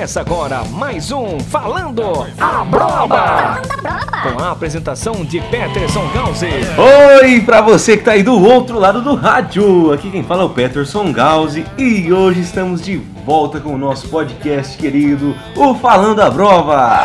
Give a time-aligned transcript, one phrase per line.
[0.00, 3.60] Começa agora mais um Falando a Broba!
[4.22, 6.48] Com a apresentação de Peterson Gause.
[7.20, 9.92] Oi, pra você que tá aí do outro lado do rádio.
[9.92, 14.08] Aqui quem fala é o Peterson Gause e hoje estamos de volta com o nosso
[14.08, 17.04] podcast querido, o Falando a Brova.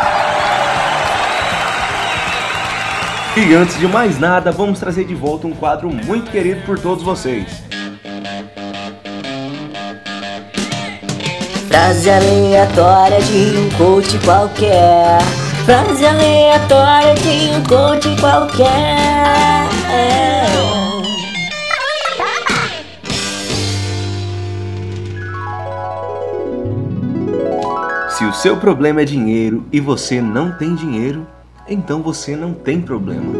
[3.36, 7.04] E antes de mais nada, vamos trazer de volta um quadro muito querido por todos
[7.04, 7.65] vocês.
[11.76, 15.18] Frase aleatória de um coach qualquer.
[15.66, 19.68] Frase aleatória de um coach qualquer.
[28.08, 31.26] Se o seu problema é dinheiro e você não tem dinheiro,
[31.68, 33.34] então você não tem problema.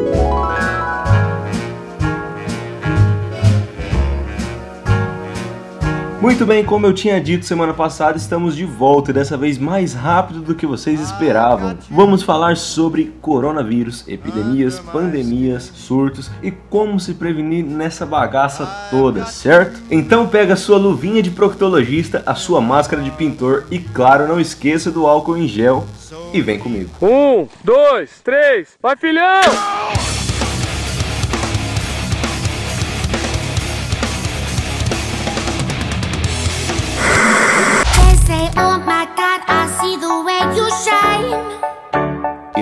[6.26, 9.94] Muito bem, como eu tinha dito semana passada, estamos de volta e dessa vez mais
[9.94, 11.78] rápido do que vocês esperavam.
[11.88, 19.80] Vamos falar sobre coronavírus, epidemias, pandemias, surtos e como se prevenir nessa bagaça toda, certo?
[19.88, 24.90] Então pega sua luvinha de proctologista, a sua máscara de pintor e claro, não esqueça
[24.90, 25.86] do álcool em gel
[26.32, 26.90] e vem comigo.
[27.00, 30.15] Um, dois, três, vai filhão!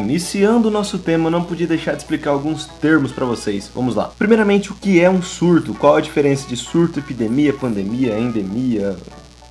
[0.05, 3.71] Iniciando o nosso tema, não podia deixar de explicar alguns termos para vocês.
[3.75, 4.13] Vamos lá.
[4.19, 5.73] Primeiramente, o que é um surto?
[5.73, 8.99] Qual a diferença de surto, epidemia, pandemia, endemia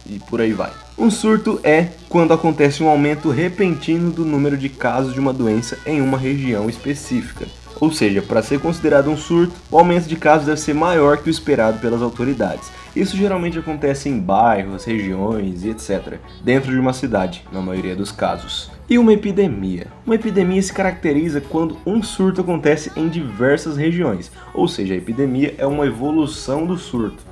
[0.05, 0.71] e por aí vai?
[0.95, 5.75] Um surto é quando acontece um aumento repentino do número de casos de uma doença
[5.87, 7.47] em uma região específica.
[7.79, 11.29] Ou seja, para ser considerado um surto, o aumento de casos deve ser maior que
[11.29, 12.71] o esperado pelas autoridades.
[12.95, 18.11] Isso geralmente acontece em bairros, regiões e etc., dentro de uma cidade, na maioria dos
[18.11, 18.69] casos.
[18.89, 19.87] E uma epidemia?
[20.05, 25.55] Uma epidemia se caracteriza quando um surto acontece em diversas regiões, ou seja, a epidemia
[25.57, 27.23] é uma evolução do surto.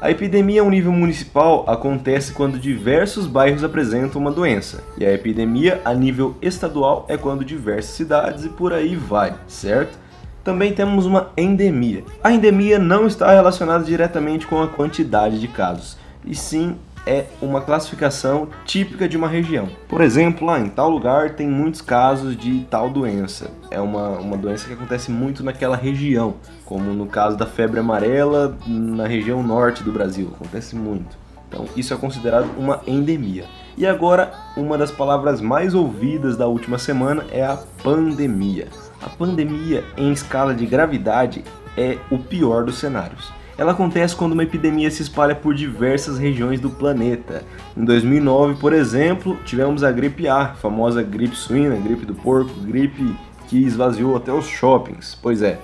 [0.00, 5.12] A epidemia a um nível municipal acontece quando diversos bairros apresentam uma doença, e a
[5.12, 9.98] epidemia a nível estadual é quando diversas cidades e por aí vai, certo?
[10.44, 12.04] Também temos uma endemia.
[12.22, 16.76] A endemia não está relacionada diretamente com a quantidade de casos, e sim
[17.06, 19.68] é uma classificação típica de uma região.
[19.88, 23.50] Por exemplo, lá em tal lugar tem muitos casos de tal doença.
[23.70, 26.34] É uma, uma doença que acontece muito naquela região,
[26.64, 30.30] como no caso da febre amarela na região norte do Brasil.
[30.34, 31.18] Acontece muito.
[31.48, 33.44] Então, isso é considerado uma endemia.
[33.76, 38.68] E agora, uma das palavras mais ouvidas da última semana é a pandemia.
[39.02, 41.42] A pandemia, em escala de gravidade,
[41.76, 43.32] é o pior dos cenários.
[43.60, 47.44] Ela acontece quando uma epidemia se espalha por diversas regiões do planeta.
[47.76, 52.58] Em 2009, por exemplo, tivemos a gripe A, a famosa gripe suína, gripe do porco,
[52.62, 53.14] gripe
[53.48, 55.14] que esvaziou até os shoppings.
[55.20, 55.58] Pois é,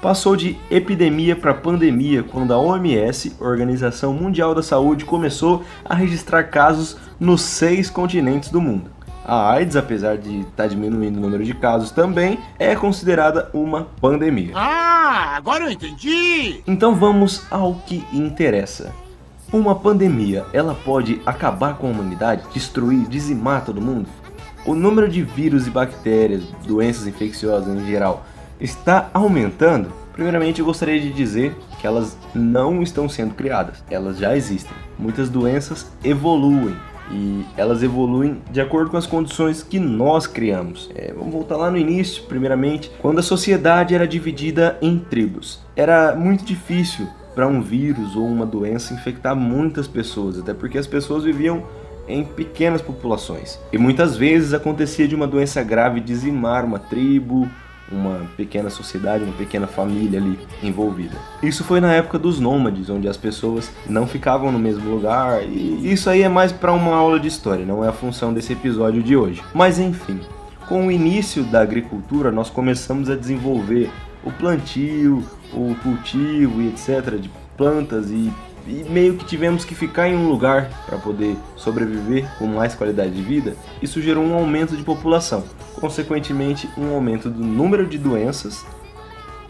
[0.00, 6.44] passou de epidemia para pandemia quando a OMS, Organização Mundial da Saúde, começou a registrar
[6.44, 8.93] casos nos seis continentes do mundo.
[9.24, 13.84] A AIDS, apesar de estar tá diminuindo o número de casos também, é considerada uma
[13.98, 14.52] pandemia.
[14.54, 16.62] Ah, agora eu entendi!
[16.66, 18.92] Então vamos ao que interessa.
[19.50, 24.08] Uma pandemia, ela pode acabar com a humanidade, destruir, dizimar todo mundo?
[24.66, 28.26] O número de vírus e bactérias, doenças infecciosas em geral,
[28.60, 29.90] está aumentando?
[30.12, 34.76] Primeiramente, eu gostaria de dizer que elas não estão sendo criadas, elas já existem.
[34.98, 36.76] Muitas doenças evoluem,
[37.10, 40.90] e elas evoluem de acordo com as condições que nós criamos.
[40.94, 45.60] É, vamos voltar lá no início, primeiramente, quando a sociedade era dividida em tribos.
[45.76, 50.86] Era muito difícil para um vírus ou uma doença infectar muitas pessoas, até porque as
[50.86, 51.64] pessoas viviam
[52.06, 53.58] em pequenas populações.
[53.72, 57.48] E muitas vezes acontecia de uma doença grave dizimar uma tribo
[57.90, 61.16] uma pequena sociedade, uma pequena família ali envolvida.
[61.42, 65.92] Isso foi na época dos nômades, onde as pessoas não ficavam no mesmo lugar, e
[65.92, 69.02] isso aí é mais para uma aula de história, não é a função desse episódio
[69.02, 69.42] de hoje.
[69.52, 70.20] Mas enfim,
[70.68, 73.90] com o início da agricultura, nós começamos a desenvolver
[74.24, 75.22] o plantio,
[75.52, 77.18] o cultivo e etc.
[77.20, 78.32] de plantas e
[78.66, 83.12] e meio que tivemos que ficar em um lugar para poder sobreviver com mais qualidade
[83.12, 85.44] de vida, isso gerou um aumento de população
[85.84, 88.64] consequentemente um aumento do número de doenças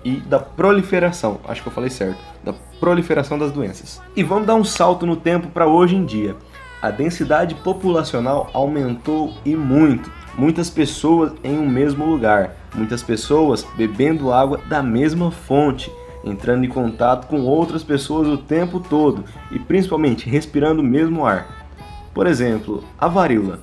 [0.04, 4.02] e da proliferação, acho que eu falei certo, da proliferação das doenças.
[4.16, 6.36] E vamos dar um salto no tempo para hoje em dia.
[6.82, 10.10] A densidade populacional aumentou e muito.
[10.36, 15.90] Muitas pessoas em um mesmo lugar, muitas pessoas bebendo água da mesma fonte,
[16.24, 21.66] entrando em contato com outras pessoas o tempo todo e principalmente respirando o mesmo ar.
[22.12, 23.60] Por exemplo, a varíola.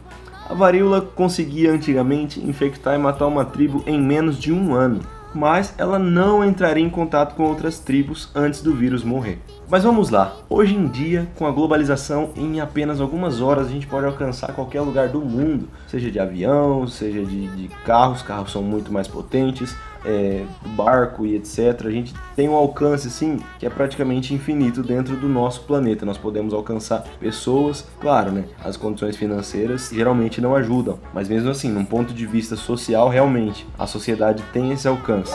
[0.49, 4.99] A varíola conseguia antigamente infectar e matar uma tribo em menos de um ano,
[5.33, 9.39] mas ela não entraria em contato com outras tribos antes do vírus morrer.
[9.69, 13.87] Mas vamos lá, hoje em dia, com a globalização, em apenas algumas horas a gente
[13.87, 18.61] pode alcançar qualquer lugar do mundo, seja de avião, seja de, de carros, carros são
[18.61, 19.73] muito mais potentes,
[20.05, 20.43] é,
[20.75, 21.85] barco e etc.
[21.85, 26.05] A gente tem um alcance assim que é praticamente infinito dentro do nosso planeta.
[26.05, 28.45] Nós podemos alcançar pessoas, claro, né?
[28.63, 33.67] As condições financeiras geralmente não ajudam, mas mesmo assim, num ponto de vista social, realmente
[33.77, 35.33] a sociedade tem esse alcance.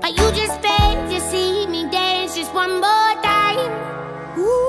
[0.00, 0.63] But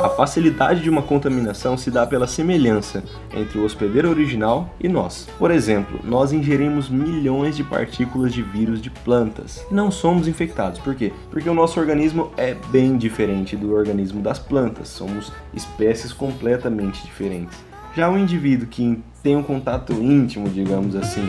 [0.06, 3.04] A facilidade de uma contaminação se dá pela semelhança
[3.34, 5.28] entre o hospedeiro original e nós.
[5.40, 10.80] Por exemplo, nós ingerimos milhões de partículas de vírus de plantas não somos infectados.
[10.80, 11.12] Por quê?
[11.32, 14.90] Porque o nosso organismo é bem diferente do organismo das plantas.
[14.90, 17.58] Somos espécies completamente diferentes.
[17.96, 21.28] Já o indivíduo que tem um contato íntimo, digamos assim,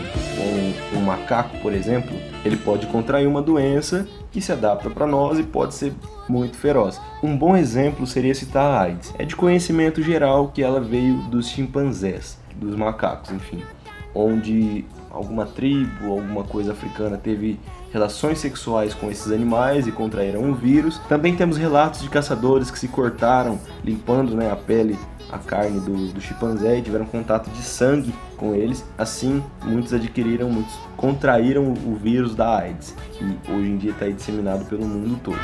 [0.91, 5.39] com um macaco, por exemplo, ele pode contrair uma doença que se adapta para nós
[5.39, 5.93] e pode ser
[6.27, 6.99] muito feroz.
[7.23, 9.13] Um bom exemplo seria citar a AIDS.
[9.17, 13.63] É de conhecimento geral que ela veio dos chimpanzés, dos macacos, enfim,
[14.13, 17.57] onde alguma tribo, alguma coisa africana teve
[17.91, 20.99] relações sexuais com esses animais e contraíram o vírus.
[21.07, 24.99] Também temos relatos de caçadores que se cortaram limpando né, a pele,
[25.31, 28.85] a carne do, do chimpanzé e tiveram contato de sangue com eles.
[28.97, 34.65] Assim, muitos adquiriram, muitos contraíram o vírus da AIDS, que hoje em dia está disseminado
[34.65, 35.39] pelo mundo todo.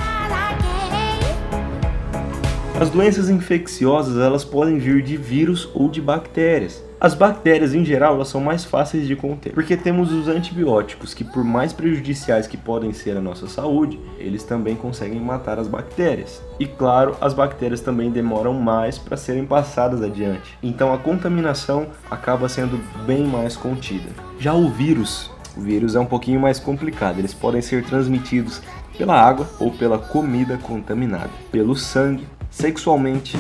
[2.80, 6.84] As doenças infecciosas elas podem vir de vírus ou de bactérias.
[7.04, 11.26] As bactérias em geral elas são mais fáceis de conter, porque temos os antibióticos que
[11.26, 16.42] por mais prejudiciais que podem ser à nossa saúde, eles também conseguem matar as bactérias.
[16.58, 20.58] E claro, as bactérias também demoram mais para serem passadas adiante.
[20.64, 24.10] Então a contaminação acaba sendo bem mais contida.
[24.40, 27.20] Já o vírus, o vírus é um pouquinho mais complicado.
[27.20, 28.62] Eles podem ser transmitidos
[28.98, 33.36] pela água ou pela comida contaminada, pelo sangue, sexualmente,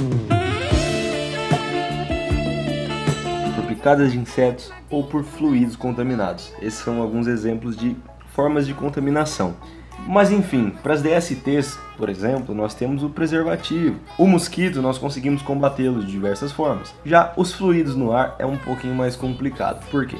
[3.83, 6.53] picadas de insetos ou por fluidos contaminados.
[6.61, 7.97] Esses são alguns exemplos de
[8.33, 9.55] formas de contaminação.
[10.07, 13.99] Mas enfim, para as DSTs, por exemplo, nós temos o preservativo.
[14.17, 16.95] O mosquito nós conseguimos combatê-lo de diversas formas.
[17.05, 19.85] Já os fluidos no ar é um pouquinho mais complicado.
[19.91, 20.17] Por quê?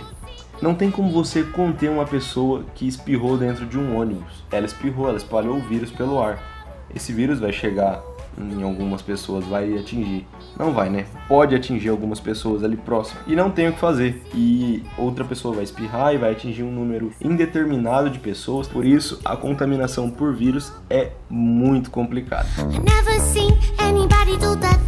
[0.61, 4.43] Não tem como você conter uma pessoa que espirrou dentro de um ônibus.
[4.51, 6.37] Ela espirrou, ela espalhou o vírus pelo ar.
[6.93, 8.03] Esse vírus vai chegar
[8.37, 10.25] em algumas pessoas, vai atingir.
[10.57, 11.05] Não vai, né?
[11.27, 14.21] Pode atingir algumas pessoas ali próximo e não tem o que fazer.
[14.33, 18.67] E outra pessoa vai espirrar e vai atingir um número indeterminado de pessoas.
[18.67, 22.47] Por isso, a contaminação por vírus é muito complicada.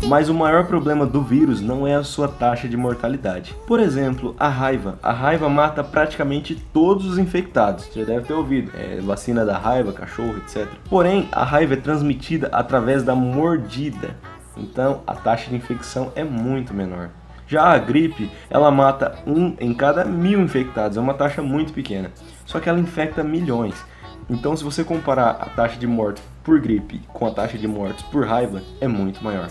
[0.07, 3.55] Mas o maior problema do vírus não é a sua taxa de mortalidade.
[3.65, 4.99] Por exemplo, a raiva.
[5.01, 7.85] A raiva mata praticamente todos os infectados.
[7.85, 8.71] Você deve ter ouvido.
[8.75, 10.67] É, vacina da raiva, cachorro, etc.
[10.89, 14.15] Porém, a raiva é transmitida através da mordida.
[14.55, 17.09] Então, a taxa de infecção é muito menor.
[17.47, 22.11] Já a gripe, ela mata um em cada mil infectados, é uma taxa muito pequena.
[22.45, 23.75] Só que ela infecta milhões.
[24.29, 28.03] Então, se você comparar a taxa de mortes por gripe com a taxa de mortes
[28.05, 29.47] por raiva, é muito maior.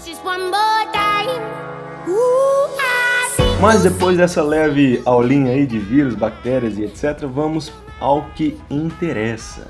[3.60, 9.68] Mas depois dessa leve aulinha aí de vírus, bactérias e etc, vamos ao que interessa.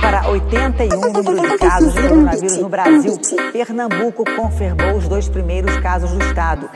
[0.00, 3.14] Para 81 o de casos de coronavírus no Brasil.
[3.52, 6.68] Pernambuco confirmou os dois primeiros casos do estado.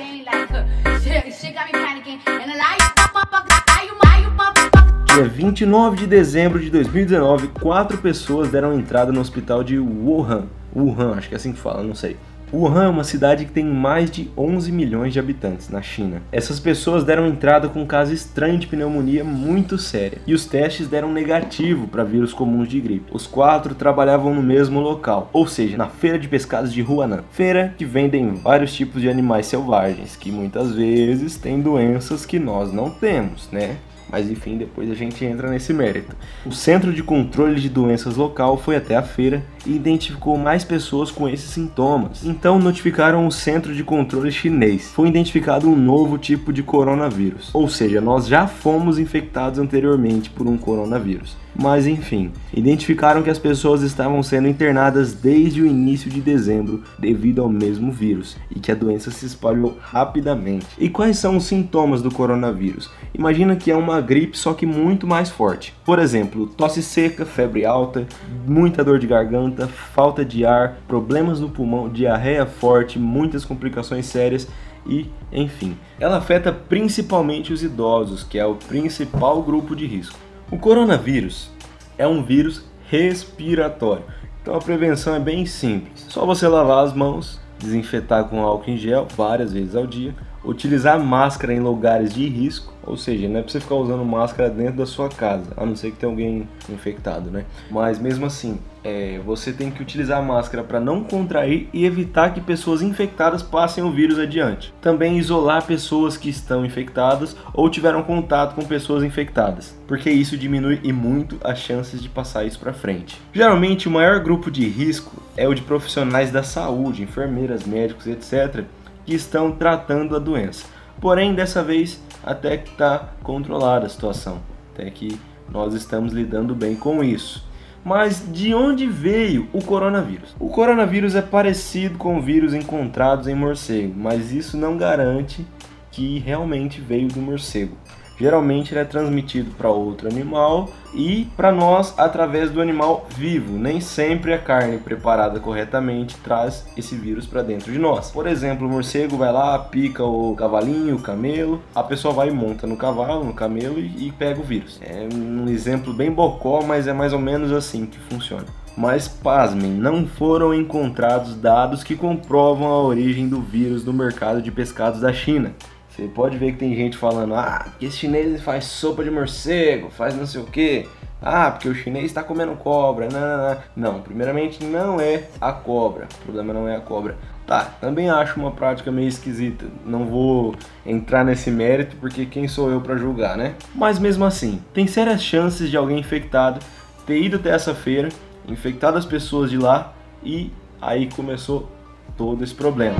[5.14, 10.46] Dia 29 de dezembro de 2019, quatro pessoas deram entrada no hospital de Wuhan.
[10.74, 12.16] Wuhan, acho que é assim que fala, não sei.
[12.52, 16.20] Wuhan é uma cidade que tem mais de 11 milhões de habitantes na China.
[16.30, 20.86] Essas pessoas deram entrada com um caso estranho de pneumonia muito séria e os testes
[20.86, 23.10] deram negativo para vírus comuns de gripe.
[23.10, 27.74] Os quatro trabalhavam no mesmo local, ou seja, na feira de pescados de Huanan, feira
[27.78, 32.90] que vendem vários tipos de animais selvagens que muitas vezes têm doenças que nós não
[32.90, 33.76] temos, né?
[34.12, 36.14] Mas enfim, depois a gente entra nesse mérito.
[36.44, 41.10] O Centro de Controle de Doenças local foi até a feira e identificou mais pessoas
[41.10, 42.22] com esses sintomas.
[42.22, 44.90] Então notificaram o Centro de Controle Chinês.
[44.90, 47.50] Foi identificado um novo tipo de coronavírus.
[47.54, 51.41] Ou seja, nós já fomos infectados anteriormente por um coronavírus.
[51.54, 57.42] Mas enfim, identificaram que as pessoas estavam sendo internadas desde o início de dezembro devido
[57.42, 60.66] ao mesmo vírus e que a doença se espalhou rapidamente.
[60.78, 62.90] E quais são os sintomas do coronavírus?
[63.14, 65.74] Imagina que é uma gripe, só que muito mais forte.
[65.84, 68.06] Por exemplo, tosse seca, febre alta,
[68.46, 74.48] muita dor de garganta, falta de ar, problemas no pulmão, diarreia forte, muitas complicações sérias
[74.86, 75.76] e, enfim.
[76.00, 80.18] Ela afeta principalmente os idosos, que é o principal grupo de risco.
[80.52, 81.50] O coronavírus
[81.96, 84.04] é um vírus respiratório.
[84.42, 86.04] Então a prevenção é bem simples.
[86.10, 90.98] Só você lavar as mãos, desinfetar com álcool em gel várias vezes ao dia, utilizar
[90.98, 94.76] máscara em lugares de risco, ou seja, não é para você ficar usando máscara dentro
[94.76, 97.44] da sua casa, a não ser que tenha alguém infectado, né?
[97.70, 102.40] Mas mesmo assim, é, você tem que utilizar máscara para não contrair e evitar que
[102.40, 104.74] pessoas infectadas passem o vírus adiante.
[104.80, 110.80] Também isolar pessoas que estão infectadas ou tiveram contato com pessoas infectadas, porque isso diminui
[110.82, 113.20] e muito as chances de passar isso para frente.
[113.32, 118.64] Geralmente, o maior grupo de risco é o de profissionais da saúde, enfermeiras, médicos, etc
[119.04, 120.66] que estão tratando a doença.
[121.00, 124.40] Porém, dessa vez, até que está controlada a situação,
[124.72, 125.18] até que
[125.50, 127.44] nós estamos lidando bem com isso.
[127.84, 130.36] Mas de onde veio o coronavírus?
[130.38, 135.44] O coronavírus é parecido com vírus encontrados em morcego, mas isso não garante
[135.90, 137.76] que realmente veio do morcego.
[138.22, 143.58] Geralmente ele é transmitido para outro animal e para nós através do animal vivo.
[143.58, 148.12] Nem sempre a carne preparada corretamente traz esse vírus para dentro de nós.
[148.12, 152.30] Por exemplo, o morcego vai lá, pica o cavalinho, o camelo, a pessoa vai e
[152.30, 154.78] monta no cavalo, no camelo e, e pega o vírus.
[154.80, 158.46] É um exemplo bem bocó, mas é mais ou menos assim que funciona.
[158.76, 164.52] Mas pasmem, não foram encontrados dados que comprovam a origem do vírus no mercado de
[164.52, 165.52] pescados da China.
[165.94, 169.90] Você pode ver que tem gente falando, ah, que esse chinês faz sopa de morcego,
[169.90, 170.88] faz não sei o que.
[171.20, 173.08] Ah, porque o chinês está comendo cobra.
[173.12, 173.92] Não, não, não.
[173.92, 176.08] Não, primeiramente não é a cobra.
[176.20, 177.16] O problema não é a cobra.
[177.46, 179.66] Tá, também acho uma prática meio esquisita.
[179.84, 180.54] Não vou
[180.86, 183.54] entrar nesse mérito porque quem sou eu para julgar, né?
[183.74, 186.64] Mas mesmo assim, tem sérias chances de alguém infectado
[187.06, 188.08] ter ido até essa feira,
[188.48, 191.70] infectado as pessoas de lá e aí começou
[192.16, 192.96] todo esse problema.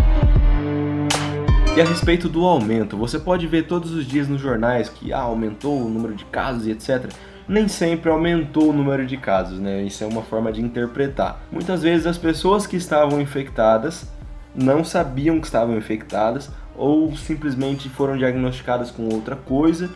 [1.75, 5.21] E a respeito do aumento, você pode ver todos os dias nos jornais que ah,
[5.21, 7.11] aumentou o número de casos e etc.
[7.49, 9.83] Nem sempre aumentou o número de casos, né?
[9.83, 11.41] Isso é uma forma de interpretar.
[11.51, 14.07] Muitas vezes as pessoas que estavam infectadas
[14.55, 19.89] não sabiam que estavam infectadas ou simplesmente foram diagnosticadas com outra coisa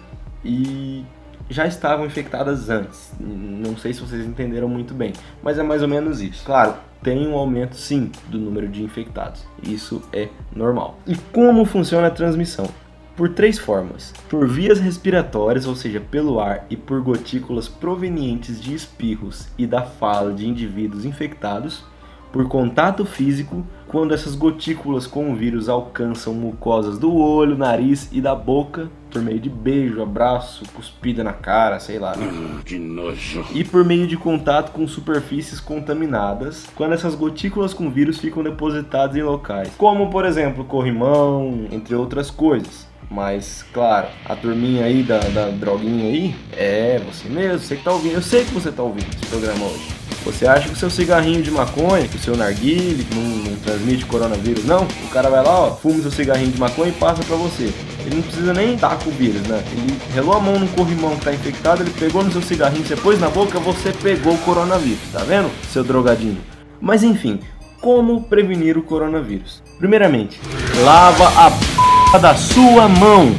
[0.42, 1.04] e
[1.50, 3.12] já estavam infectadas antes.
[3.21, 6.42] Não sei se vocês entenderam muito bem, mas é mais ou menos isso.
[6.42, 6.75] Claro,
[7.06, 9.46] tem um aumento sim do número de infectados.
[9.62, 10.98] Isso é normal.
[11.06, 12.68] E como funciona a transmissão?
[13.14, 18.75] Por três formas: por vias respiratórias, ou seja, pelo ar, e por gotículas provenientes de
[18.75, 21.84] espirros e da fala de indivíduos infectados,
[22.32, 28.20] por contato físico, quando essas gotículas com o vírus alcançam mucosas do olho, nariz e
[28.20, 32.14] da boca, por meio de beijo, abraço, cuspida na cara, sei lá.
[32.18, 33.46] Hum, que nojo.
[33.54, 39.16] E por meio de contato com superfícies contaminadas, quando essas gotículas com vírus ficam depositadas
[39.16, 42.87] em locais, como por exemplo corrimão, entre outras coisas.
[43.11, 47.92] Mas, claro, a turminha aí da, da droguinha aí, é você mesmo, você que tá
[47.92, 48.14] ouvindo.
[48.14, 50.05] Eu sei que você tá ouvindo esse programa hoje.
[50.26, 54.04] Você acha que o seu cigarrinho de maconha, que o seu narguile não, não transmite
[54.06, 54.64] coronavírus?
[54.64, 57.73] Não, o cara vai lá, ó, fuma seu cigarrinho de maconha e passa pra você.
[58.04, 59.62] Ele não precisa nem estar com o vírus, né?
[59.71, 62.97] Ele relou a mão no corrimão que tá infectado, ele pegou no seu cigarrinho, você
[62.97, 66.38] pôs na boca, você pegou o coronavírus, tá vendo, seu drogadinho?
[66.80, 67.38] Mas enfim,
[67.80, 69.62] como prevenir o coronavírus?
[69.78, 70.40] Primeiramente,
[70.85, 73.33] lava a p da sua mão.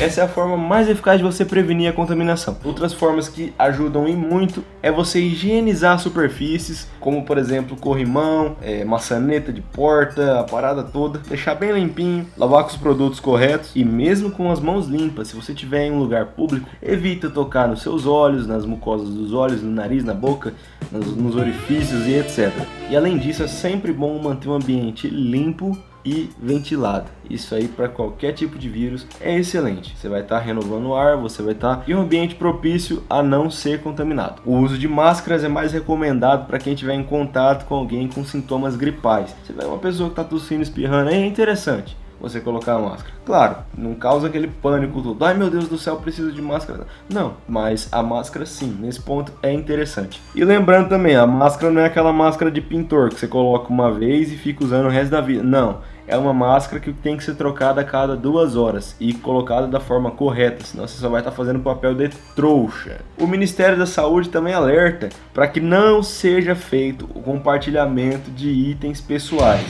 [0.00, 2.56] Essa é a forma mais eficaz de você prevenir a contaminação.
[2.64, 8.82] Outras formas que ajudam e muito é você higienizar superfícies, como por exemplo corrimão, é,
[8.82, 13.84] maçaneta de porta, a parada toda, deixar bem limpinho, lavar com os produtos corretos e
[13.84, 17.82] mesmo com as mãos limpas, se você estiver em um lugar público, evita tocar nos
[17.82, 20.54] seus olhos, nas mucosas dos olhos, no nariz, na boca,
[20.90, 22.50] nos, nos orifícios e etc.
[22.88, 27.10] E além disso, é sempre bom manter o ambiente limpo e ventilado.
[27.28, 29.96] Isso aí para qualquer tipo de vírus é excelente.
[29.96, 33.02] Você vai estar tá renovando o ar, você vai estar tá em um ambiente propício
[33.08, 34.42] a não ser contaminado.
[34.44, 38.24] O uso de máscaras é mais recomendado para quem estiver em contato com alguém com
[38.24, 39.34] sintomas gripais.
[39.44, 43.14] Você vê uma pessoa que está tossindo, espirrando, é interessante você colocar a máscara.
[43.24, 45.24] Claro, não causa aquele pânico todo.
[45.24, 46.86] Ai meu Deus do céu, preciso de máscara.
[47.08, 50.20] Não, mas a máscara sim, nesse ponto é interessante.
[50.34, 53.90] E lembrando também, a máscara não é aquela máscara de pintor que você coloca uma
[53.90, 55.42] vez e fica usando o resto da vida.
[55.42, 55.78] Não,
[56.10, 59.78] é uma máscara que tem que ser trocada a cada duas horas e colocada da
[59.78, 63.00] forma correta, senão você só vai estar fazendo papel de trouxa.
[63.16, 69.00] O Ministério da Saúde também alerta para que não seja feito o compartilhamento de itens
[69.00, 69.64] pessoais.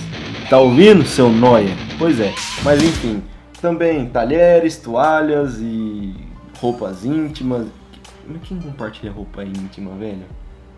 [0.51, 1.77] Tá ouvindo, seu noia?
[1.97, 3.23] Pois é, mas enfim,
[3.63, 6.13] também talheres, toalhas e
[6.61, 7.69] roupas íntimas.
[8.27, 10.25] Mas quem compartilha roupa íntima, velho?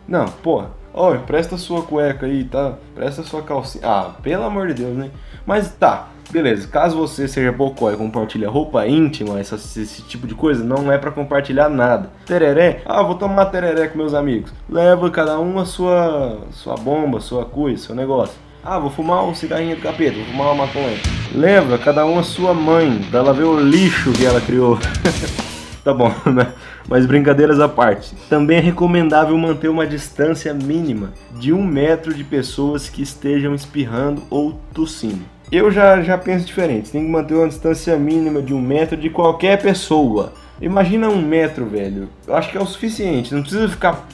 [0.07, 0.73] Não, porra.
[0.93, 2.75] Ó, presta sua cueca aí, tá?
[2.95, 3.83] Presta sua calcinha.
[3.87, 5.11] Ah, pelo amor de Deus, né?
[5.47, 6.69] Mas tá, beleza.
[6.69, 10.99] Caso você seja bocó e compartilha roupa íntima, essa, esse tipo de coisa, não é
[10.99, 12.11] para compartilhar nada.
[12.27, 14.53] Tereré, ah, vou tomar tereré com meus amigos.
[14.69, 18.42] Leva cada um a sua, sua bomba, sua coisa, seu negócio.
[18.65, 20.97] Ah, vou fumar um cigarrinho do capeta, vou fumar uma maconha.
[21.35, 24.79] Leva cada um a sua mãe, pra ela ver o lixo que ela criou.
[25.85, 26.53] Tá bom, né?
[26.89, 28.15] Mas brincadeiras à parte.
[28.29, 34.23] Também é recomendável manter uma distância mínima de um metro de pessoas que estejam espirrando
[34.31, 35.25] ou tossindo.
[35.51, 36.93] Eu já, já penso diferente.
[36.93, 40.33] Tem que manter uma distância mínima de um metro de qualquer pessoa.
[40.61, 42.09] Imagina um metro, velho.
[42.29, 43.35] Eu acho que é o suficiente.
[43.35, 44.07] Não precisa ficar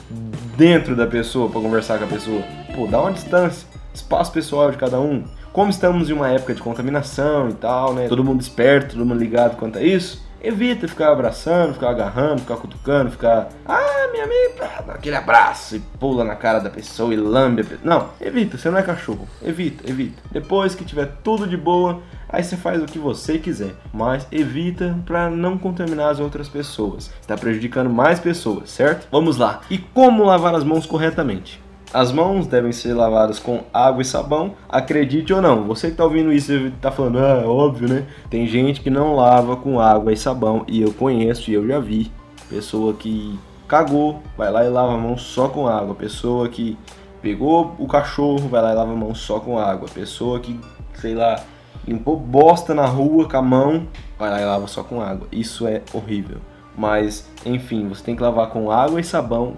[0.57, 2.43] dentro da pessoa para conversar com a pessoa.
[2.75, 3.68] Pô, dá uma distância.
[3.99, 5.25] Espaço pessoal de cada um.
[5.53, 8.07] Como estamos em uma época de contaminação e tal, né?
[8.09, 12.57] Todo mundo esperto, todo mundo ligado quanto a isso Evita ficar abraçando, ficar agarrando, ficar
[12.57, 13.49] cutucando, ficar.
[13.67, 17.81] Ah, minha amiga, aquele abraço e pula na cara da pessoa e lambe a pessoa.
[17.85, 19.27] Não, evita, você não é cachorro.
[19.43, 20.23] Evita, evita.
[20.31, 23.75] Depois que tiver tudo de boa, aí você faz o que você quiser.
[23.93, 27.11] Mas evita para não contaminar as outras pessoas.
[27.21, 29.09] Está prejudicando mais pessoas, certo?
[29.11, 29.63] Vamos lá.
[29.69, 31.61] E como lavar as mãos corretamente?
[31.93, 35.65] As mãos devem ser lavadas com água e sabão, acredite ou não.
[35.65, 38.07] Você que está ouvindo isso está falando, ah, óbvio, né?
[38.29, 41.79] Tem gente que não lava com água e sabão e eu conheço e eu já
[41.79, 42.13] vi.
[42.51, 45.95] Pessoa que cagou, vai lá e lava a mão só com água.
[45.95, 46.77] Pessoa que
[47.23, 49.89] pegou o cachorro, vai lá e lava a mão só com água.
[49.89, 50.61] Pessoa que,
[50.93, 51.41] sei lá,
[51.87, 55.27] limpou bosta na rua com a mão, vai lá e lava só com água.
[55.33, 56.37] Isso é horrível.
[56.77, 59.55] Mas, enfim, você tem que lavar com água e sabão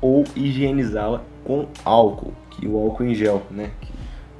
[0.00, 3.70] ou higienizá-la com álcool, que o álcool em gel, né?
[3.80, 3.92] Que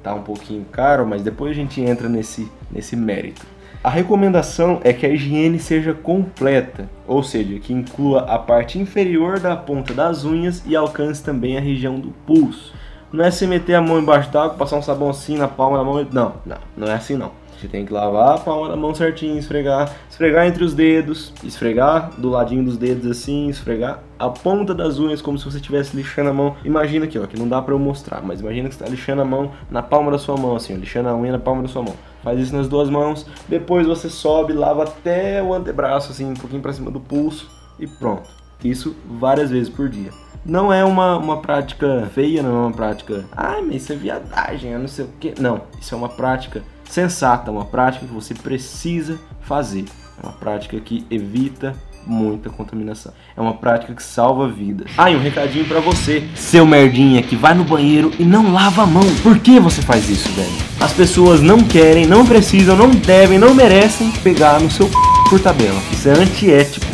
[0.03, 3.45] tá um pouquinho caro, mas depois a gente entra nesse, nesse mérito.
[3.83, 9.39] A recomendação é que a higiene seja completa, ou seja, que inclua a parte inferior
[9.39, 12.73] da ponta das unhas e alcance também a região do pulso.
[13.13, 15.83] Não é se meter a mão embaixo d'água, passar um sabão assim na palma da
[15.83, 16.05] mão.
[16.11, 17.31] Não, não, não é assim não.
[17.57, 22.11] Você tem que lavar a palma da mão certinho, esfregar, esfregar entre os dedos, esfregar
[22.17, 26.29] do ladinho dos dedos assim, esfregar a ponta das unhas como se você estivesse lixando
[26.29, 26.55] a mão.
[26.63, 29.23] Imagina aqui, ó, que não dá para eu mostrar, mas imagina que você está lixando
[29.23, 31.67] a mão na palma da sua mão, assim, ó, lixando a unha na palma da
[31.67, 31.95] sua mão.
[32.23, 36.61] Faz isso nas duas mãos, depois você sobe, lava até o antebraço, assim, um pouquinho
[36.61, 38.29] para cima do pulso e pronto.
[38.63, 40.11] Isso várias vezes por dia.
[40.45, 43.25] Não é uma, uma prática feia, não é uma prática.
[43.35, 45.33] Ah, mas isso é viadagem, eu não sei o que.
[45.39, 49.85] Não, isso é uma prática sensata, uma prática que você precisa fazer.
[50.21, 51.75] É uma prática que evita
[52.07, 53.13] muita contaminação.
[53.35, 54.87] É uma prática que salva vidas.
[54.97, 58.83] Ah, e um recadinho para você, seu merdinha que vai no banheiro e não lava
[58.83, 59.03] a mão.
[59.21, 60.49] Por que você faz isso, velho?
[60.79, 64.93] As pessoas não querem, não precisam, não devem, não merecem pegar no seu c...
[65.29, 65.79] por tabela.
[65.91, 66.85] Isso é antiético.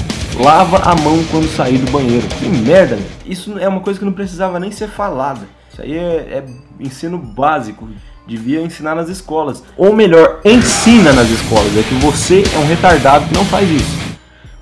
[0.43, 2.27] Lava a mão quando sair do banheiro.
[2.39, 3.10] Que merda, velho.
[3.25, 5.47] Isso é uma coisa que não precisava nem ser falada.
[5.71, 6.45] Isso aí é, é
[6.79, 7.88] ensino básico
[8.27, 9.63] devia ensinar nas escolas.
[9.77, 11.75] Ou melhor, ensina nas escolas.
[11.77, 14.03] É que você é um retardado que não faz isso.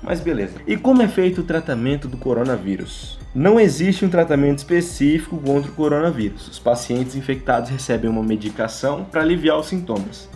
[0.02, 0.54] Mas beleza.
[0.66, 3.18] E como é feito o tratamento do coronavírus?
[3.34, 6.48] Não existe um tratamento específico contra o coronavírus.
[6.48, 10.28] Os pacientes infectados recebem uma medicação para aliviar os sintomas.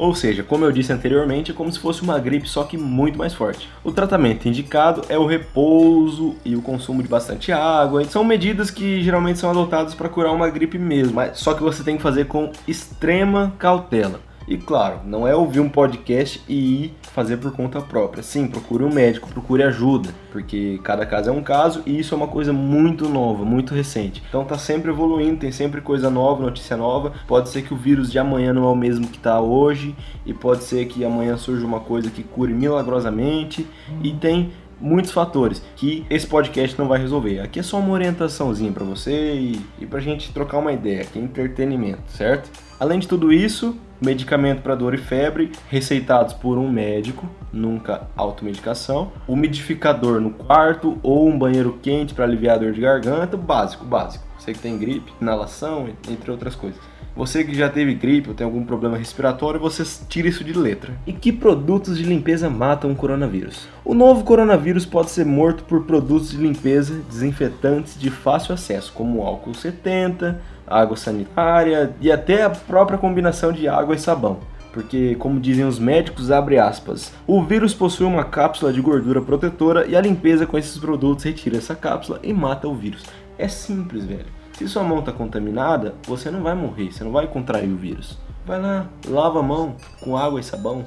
[0.00, 3.18] Ou seja, como eu disse anteriormente, é como se fosse uma gripe, só que muito
[3.18, 3.68] mais forte.
[3.84, 8.02] O tratamento indicado é o repouso e o consumo de bastante água.
[8.06, 11.84] São medidas que geralmente são adotadas para curar uma gripe mesmo, mas só que você
[11.84, 14.20] tem que fazer com extrema cautela.
[14.48, 18.22] E claro, não é ouvir um podcast e ir fazer por conta própria.
[18.22, 22.16] Sim, procure um médico, procure ajuda, porque cada caso é um caso e isso é
[22.16, 24.22] uma coisa muito nova, muito recente.
[24.28, 27.12] Então tá sempre evoluindo, tem sempre coisa nova, notícia nova.
[27.26, 29.94] Pode ser que o vírus de amanhã não é o mesmo que tá hoje
[30.24, 33.66] e pode ser que amanhã surja uma coisa que cure milagrosamente
[34.02, 37.40] e tem muitos fatores que esse podcast não vai resolver.
[37.40, 41.18] Aqui é só uma orientaçãozinha para você e, e pra gente trocar uma ideia, aqui
[41.18, 42.50] é entretenimento, certo?
[42.78, 49.12] Além de tudo isso, medicamento para dor e febre, receitados por um médico, nunca automedicação,
[49.28, 54.24] umidificador no quarto ou um banheiro quente para aliviar dor de garganta, básico, básico.
[54.38, 56.80] Você que tem gripe, inalação, entre outras coisas.
[57.14, 60.94] Você que já teve gripe ou tem algum problema respiratório, você tira isso de letra.
[61.06, 63.68] E que produtos de limpeza matam o coronavírus?
[63.84, 69.22] O novo coronavírus pode ser morto por produtos de limpeza desinfetantes de fácil acesso, como
[69.22, 74.38] álcool 70, água sanitária e até a própria combinação de água e sabão.
[74.72, 79.84] Porque, como dizem os médicos, abre aspas, o vírus possui uma cápsula de gordura protetora
[79.86, 83.02] e a limpeza com esses produtos retira essa cápsula e mata o vírus.
[83.36, 84.26] É simples, velho.
[84.52, 88.16] Se sua mão está contaminada, você não vai morrer, você não vai contrair o vírus.
[88.46, 90.84] Vai lá, lava a mão com água e sabão.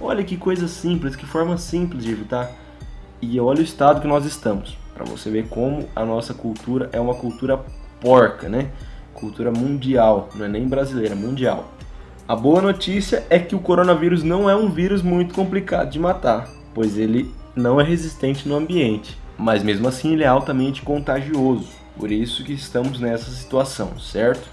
[0.00, 2.50] Olha que coisa simples, que forma simples de evitar.
[3.20, 6.98] E olha o estado que nós estamos, para você ver como a nossa cultura é
[6.98, 7.60] uma cultura
[8.00, 8.70] porca, né?
[9.14, 11.72] Cultura mundial, não é nem brasileira, mundial.
[12.26, 16.48] A boa notícia é que o coronavírus não é um vírus muito complicado de matar,
[16.74, 21.68] pois ele não é resistente no ambiente, mas mesmo assim ele é altamente contagioso.
[21.96, 24.48] Por isso que estamos nessa situação, certo?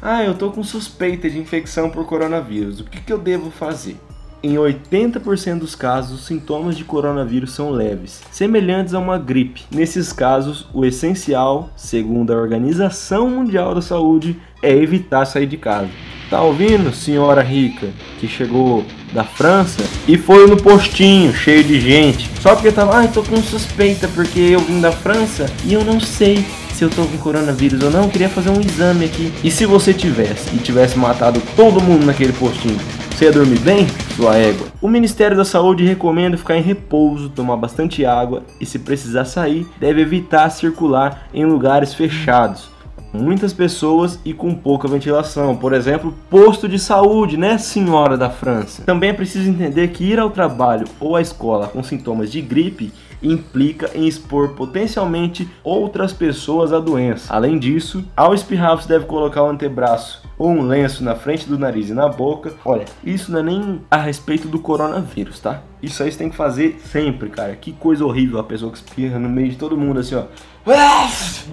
[0.00, 2.80] Ah, eu tô com suspeita de infecção por coronavírus.
[2.80, 3.96] O que, que eu devo fazer?
[4.42, 9.64] Em 80% dos casos, os sintomas de coronavírus são leves, semelhantes a uma gripe.
[9.70, 15.90] Nesses casos, o essencial, segundo a Organização Mundial da Saúde, é evitar sair de casa.
[16.30, 22.30] Tá ouvindo, senhora rica, que chegou da França e foi no postinho cheio de gente,
[22.40, 25.84] só porque tava, ai, ah, tô com suspeita porque eu vim da França e eu
[25.84, 29.30] não sei se eu tô com coronavírus ou não, eu queria fazer um exame aqui.
[29.44, 32.78] E se você tivesse e tivesse matado todo mundo naquele postinho,
[33.20, 34.68] você ia dormir bem, sua égua?
[34.80, 39.66] O Ministério da Saúde recomenda ficar em repouso, tomar bastante água e se precisar sair,
[39.78, 42.70] deve evitar circular em lugares fechados
[43.12, 45.56] muitas pessoas e com pouca ventilação.
[45.56, 48.84] Por exemplo, posto de saúde, né, senhora da França?
[48.84, 52.92] Também é preciso entender que ir ao trabalho ou à escola com sintomas de gripe
[53.20, 57.34] implica em expor potencialmente outras pessoas à doença.
[57.34, 61.58] Além disso, ao espirrar você deve colocar o antebraço ou um lenço na frente do
[61.58, 62.54] nariz e na boca.
[62.64, 65.62] Olha, isso não é nem a respeito do coronavírus, tá?
[65.82, 67.54] Isso aí você tem que fazer sempre, cara.
[67.54, 70.24] Que coisa horrível a pessoa que espirra no meio de todo mundo assim, ó.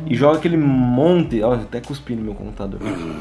[0.06, 1.44] E joga aquele monte.
[1.44, 2.80] Ó, até cuspi no meu computador.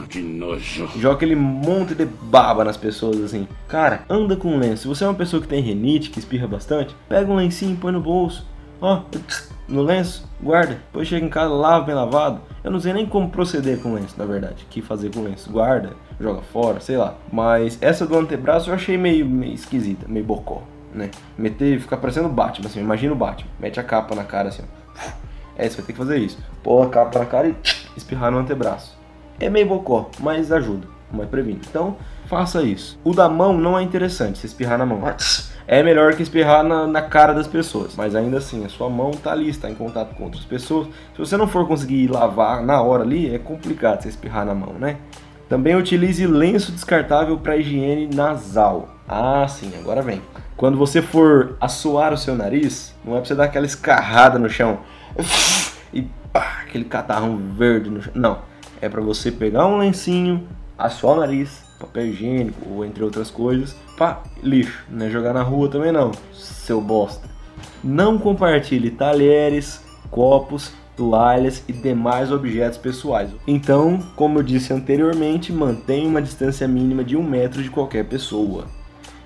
[0.08, 0.88] que nojo.
[0.96, 3.48] Joga aquele monte de baba nas pessoas assim.
[3.66, 4.82] Cara, anda com um lenço.
[4.82, 7.90] Se você é uma pessoa que tem renite, que espirra bastante, pega um lencinho, põe
[7.90, 8.46] no bolso.
[8.80, 9.02] Ó,
[9.68, 10.74] no lenço, guarda.
[10.74, 12.40] Depois chega em casa, lava bem lavado.
[12.62, 14.64] Eu não sei nem como proceder com lenço, na verdade.
[14.64, 15.50] O que fazer com lenço?
[15.50, 17.14] Guarda, joga fora, sei lá.
[17.32, 21.10] Mas essa do antebraço eu achei meio, meio esquisita, meio bocó, né?
[21.36, 22.80] Meter, ficar parecendo Batman, assim.
[22.80, 23.50] Imagina o Batman.
[23.60, 24.86] Mete a capa na cara assim, ó
[25.56, 26.38] é, você vai ter que fazer isso.
[26.62, 27.56] Pôr a capa na cara e
[27.96, 28.96] espirrar no antebraço.
[29.40, 31.60] É meio bocó, mas ajuda, mas previne.
[31.68, 32.98] Então, faça isso.
[33.02, 35.02] O da mão não é interessante, você espirrar na mão.
[35.68, 39.10] É melhor que espirrar na, na, cara das pessoas, mas ainda assim, a sua mão
[39.10, 40.86] tá ali, está em contato com outras pessoas.
[41.12, 44.74] Se você não for conseguir lavar na hora ali, é complicado você espirrar na mão,
[44.74, 44.98] né?
[45.48, 48.88] Também utilize lenço descartável para higiene nasal.
[49.08, 50.22] Ah, sim, agora vem.
[50.56, 54.48] Quando você for assoar o seu nariz, não é para você dar aquela escarrada no
[54.48, 54.78] chão
[55.92, 56.02] e
[56.32, 58.12] pá, aquele catarrão verde no chão.
[58.14, 58.38] Não,
[58.80, 60.46] é para você pegar um lencinho,
[60.78, 65.42] assoar o nariz, papel higiênico ou entre outras coisas, pá, lixo, não é jogar na
[65.42, 67.28] rua também não, seu bosta.
[67.82, 73.30] Não compartilhe talheres, copos, toalhas e demais objetos pessoais.
[73.46, 78.66] Então, como eu disse anteriormente, mantenha uma distância mínima de um metro de qualquer pessoa.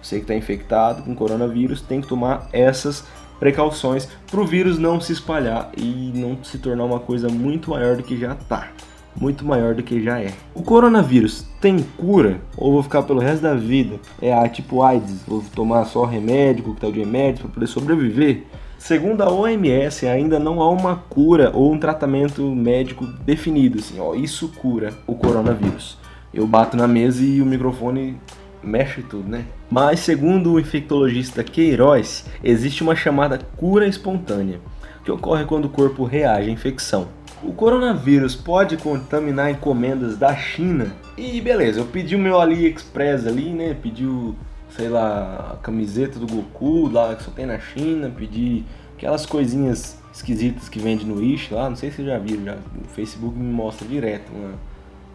[0.02, 3.04] Você que está infectado com coronavírus tem que tomar essas
[3.38, 7.96] precauções para o vírus não se espalhar e não se tornar uma coisa muito maior
[7.96, 8.68] do que já está.
[9.18, 10.32] Muito maior do que já é.
[10.54, 12.40] O coronavírus tem cura?
[12.56, 13.96] Ou vou ficar pelo resto da vida?
[14.20, 18.44] É a tipo AIDS, vou tomar só remédio, coquetel de remédios para poder sobreviver?
[18.78, 24.14] Segundo a OMS, ainda não há uma cura ou um tratamento médico definido, assim, ó,
[24.14, 25.98] isso cura o coronavírus.
[26.32, 28.16] Eu bato na mesa e o microfone
[28.62, 29.44] mexe tudo, né?
[29.70, 34.60] Mas segundo o infectologista Queiroz, existe uma chamada cura espontânea,
[35.04, 37.08] que ocorre quando o corpo reage à infecção.
[37.42, 40.94] O coronavírus pode contaminar encomendas da China.
[41.16, 43.74] E beleza, eu pedi o meu AliExpress ali, né?
[43.80, 44.34] Pedi o,
[44.70, 49.98] sei lá, a camiseta do Goku lá que só tem na China, pedi aquelas coisinhas
[50.12, 53.38] esquisitas que vende no Wish lá, não sei se vocês já viram, já, o Facebook
[53.38, 54.54] me mostra direto uma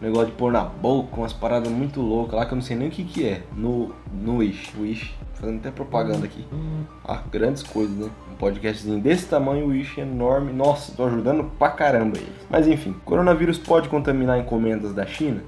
[0.00, 2.88] negócio de pôr na boca, umas paradas muito loucas lá que eu não sei nem
[2.88, 3.42] o que que é.
[3.54, 4.72] No, no Wish.
[4.78, 5.14] Wish.
[5.34, 6.46] Fazendo até propaganda aqui.
[7.04, 8.10] Ah, grandes coisas, né?
[8.38, 10.52] Podcastzinho desse tamanho, o é enorme.
[10.52, 12.46] Nossa, tô ajudando pra caramba eles.
[12.50, 15.42] Mas enfim, coronavírus pode contaminar encomendas da China?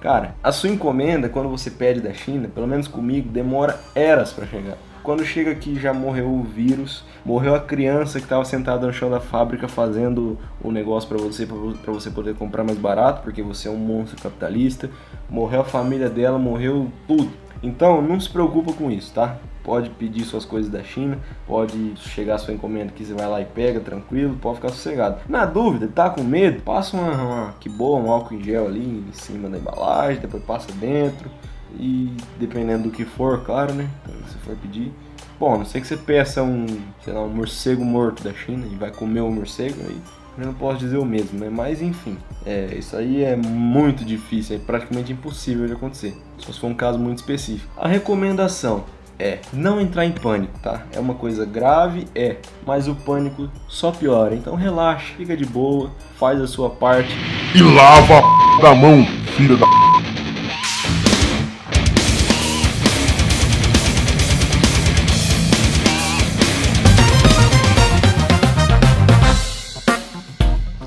[0.00, 4.46] Cara, a sua encomenda, quando você pede da China, pelo menos comigo, demora eras para
[4.46, 4.78] chegar.
[5.02, 9.10] Quando chega aqui já morreu o vírus, morreu a criança que estava sentada no chão
[9.10, 13.68] da fábrica fazendo o negócio para você para você poder comprar mais barato, porque você
[13.68, 14.90] é um monstro capitalista.
[15.28, 17.30] Morreu a família dela, morreu tudo.
[17.62, 19.38] Então não se preocupa com isso, tá?
[19.62, 23.44] Pode pedir suas coisas da China, pode chegar sua encomenda que você vai lá e
[23.44, 25.20] pega, tranquilo, pode ficar sossegado.
[25.28, 26.62] Na dúvida, tá com medo?
[26.62, 30.42] Passa uma, uma que boa, um álcool em gel ali em cima da embalagem, depois
[30.42, 31.30] passa dentro
[31.78, 33.88] e dependendo do que for, claro, né?
[34.02, 34.92] Então, se for pedir.
[35.38, 36.66] Bom, não sei que você peça um,
[37.02, 40.00] sei lá, um morcego morto da China e vai comer o morcego aí.
[40.36, 41.50] Não posso dizer o mesmo, né?
[41.50, 46.16] Mas enfim, é, isso aí é muito difícil, é praticamente impossível de acontecer.
[46.38, 47.70] Só se for um caso muito específico.
[47.76, 48.84] A recomendação
[49.20, 50.82] é não entrar em pânico, tá?
[50.92, 54.34] É uma coisa grave, é, mas o pânico só piora.
[54.34, 57.14] Então relaxa, fica de boa, faz a sua parte.
[57.54, 59.04] E lava a da mão,
[59.36, 59.66] filha da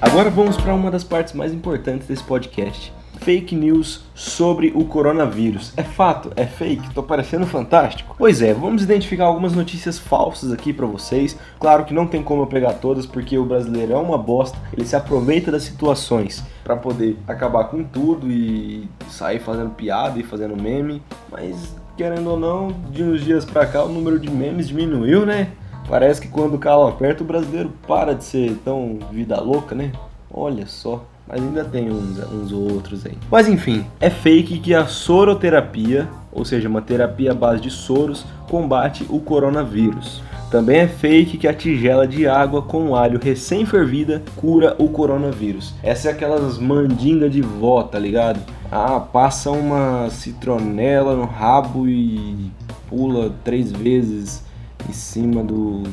[0.01, 2.93] Agora vamos para uma das partes mais importantes desse podcast.
[3.23, 5.71] Fake news sobre o coronavírus.
[5.77, 6.31] É fato?
[6.35, 6.93] É fake?
[6.93, 8.15] Tô parecendo fantástico?
[8.17, 11.39] Pois é, vamos identificar algumas notícias falsas aqui para vocês.
[11.57, 14.85] Claro que não tem como eu pegar todas porque o brasileiro é uma bosta, ele
[14.85, 20.61] se aproveita das situações para poder acabar com tudo e sair fazendo piada e fazendo
[20.61, 25.25] meme, mas querendo ou não, de uns dias para cá o número de memes diminuiu,
[25.25, 25.51] né?
[25.87, 29.93] Parece que quando o calo aperta, o brasileiro para de ser tão vida louca, né?
[30.29, 31.05] Olha só.
[31.27, 33.17] Mas ainda tem uns, uns outros aí.
[33.31, 38.25] Mas enfim, é fake que a soroterapia, ou seja, uma terapia à base de soros,
[38.49, 40.21] combate o coronavírus.
[40.51, 45.73] Também é fake que a tigela de água com alho recém-fervida cura o coronavírus.
[45.81, 48.39] Essa é aquelas mandinga de vó, tá ligado?
[48.71, 52.51] Ah, passa uma citronela no rabo e
[52.87, 54.43] pula três vezes
[54.87, 55.83] em cima do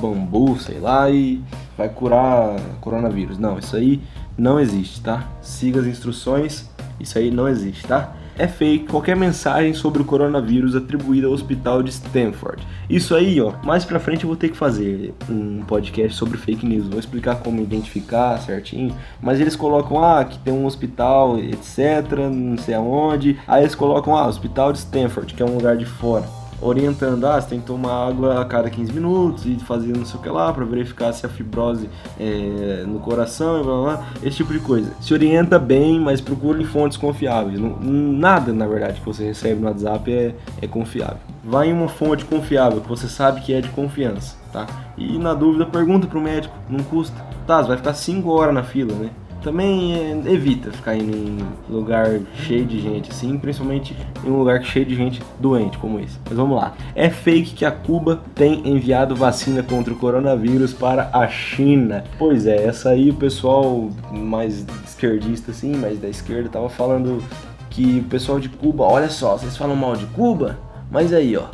[0.00, 1.40] bambu, sei lá, e
[1.78, 3.38] vai curar coronavírus.
[3.38, 4.00] Não, isso aí
[4.40, 5.28] não existe, tá?
[5.42, 8.14] Siga as instruções, isso aí não existe, tá?
[8.38, 12.66] É fake qualquer mensagem sobre o coronavírus atribuída ao hospital de Stanford.
[12.88, 16.64] Isso aí, ó, mais pra frente eu vou ter que fazer um podcast sobre fake
[16.64, 16.88] news.
[16.88, 18.96] Vou explicar como identificar certinho.
[19.20, 23.38] Mas eles colocam, ah, que tem um hospital, etc, não sei aonde.
[23.46, 27.40] Aí eles colocam, ah, hospital de Stanford, que é um lugar de fora orientando, ah,
[27.40, 30.28] você tem que tomar água a cada 15 minutos e fazer não sei o que
[30.28, 34.52] lá para verificar se a fibrose é no coração e blá, blá blá, esse tipo
[34.52, 34.92] de coisa.
[35.00, 37.58] Se orienta bem, mas procure fontes confiáveis.
[37.58, 41.18] Não, nada, na verdade, que você recebe no WhatsApp é, é confiável.
[41.42, 44.66] Vai em uma fonte confiável, que você sabe que é de confiança, tá?
[44.96, 47.16] E na dúvida, pergunta pro médico, não custa.
[47.46, 49.10] Tá, você vai ficar 5 horas na fila, né?
[49.42, 54.62] Também é, evita ficar indo em lugar cheio de gente, assim, principalmente em um lugar
[54.62, 56.18] cheio de gente doente como esse.
[56.24, 56.74] Mas vamos lá.
[56.94, 62.04] É fake que a Cuba tem enviado vacina contra o coronavírus para a China.
[62.18, 67.22] Pois é, essa aí o pessoal mais esquerdista, assim, mais da esquerda, tava falando
[67.70, 70.58] que o pessoal de Cuba, olha só, vocês falam mal de Cuba,
[70.90, 71.46] mas aí, ó,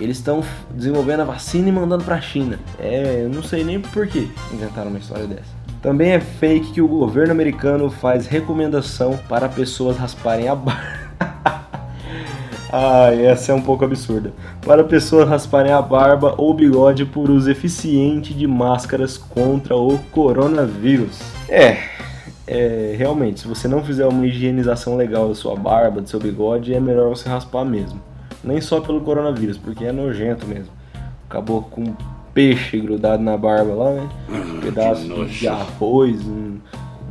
[0.00, 2.58] eles estão desenvolvendo a vacina e mandando para a China.
[2.80, 5.53] É, eu não sei nem por que inventaram uma história dessa.
[5.84, 10.80] Também é fake que o governo americano faz recomendação para pessoas rasparem a barba.
[12.72, 14.32] ah, essa é um pouco absurda.
[14.64, 21.20] Para pessoas rasparem a barba ou bigode por uso eficiente de máscaras contra o coronavírus.
[21.50, 21.76] É,
[22.46, 26.72] é, realmente, se você não fizer uma higienização legal da sua barba, do seu bigode,
[26.72, 28.00] é melhor você raspar mesmo.
[28.42, 30.72] Nem só pelo coronavírus, porque é nojento mesmo.
[31.28, 31.94] Acabou com
[32.34, 34.08] peixe grudado na barba lá, né?
[34.28, 36.58] Um pedaço de arroz, um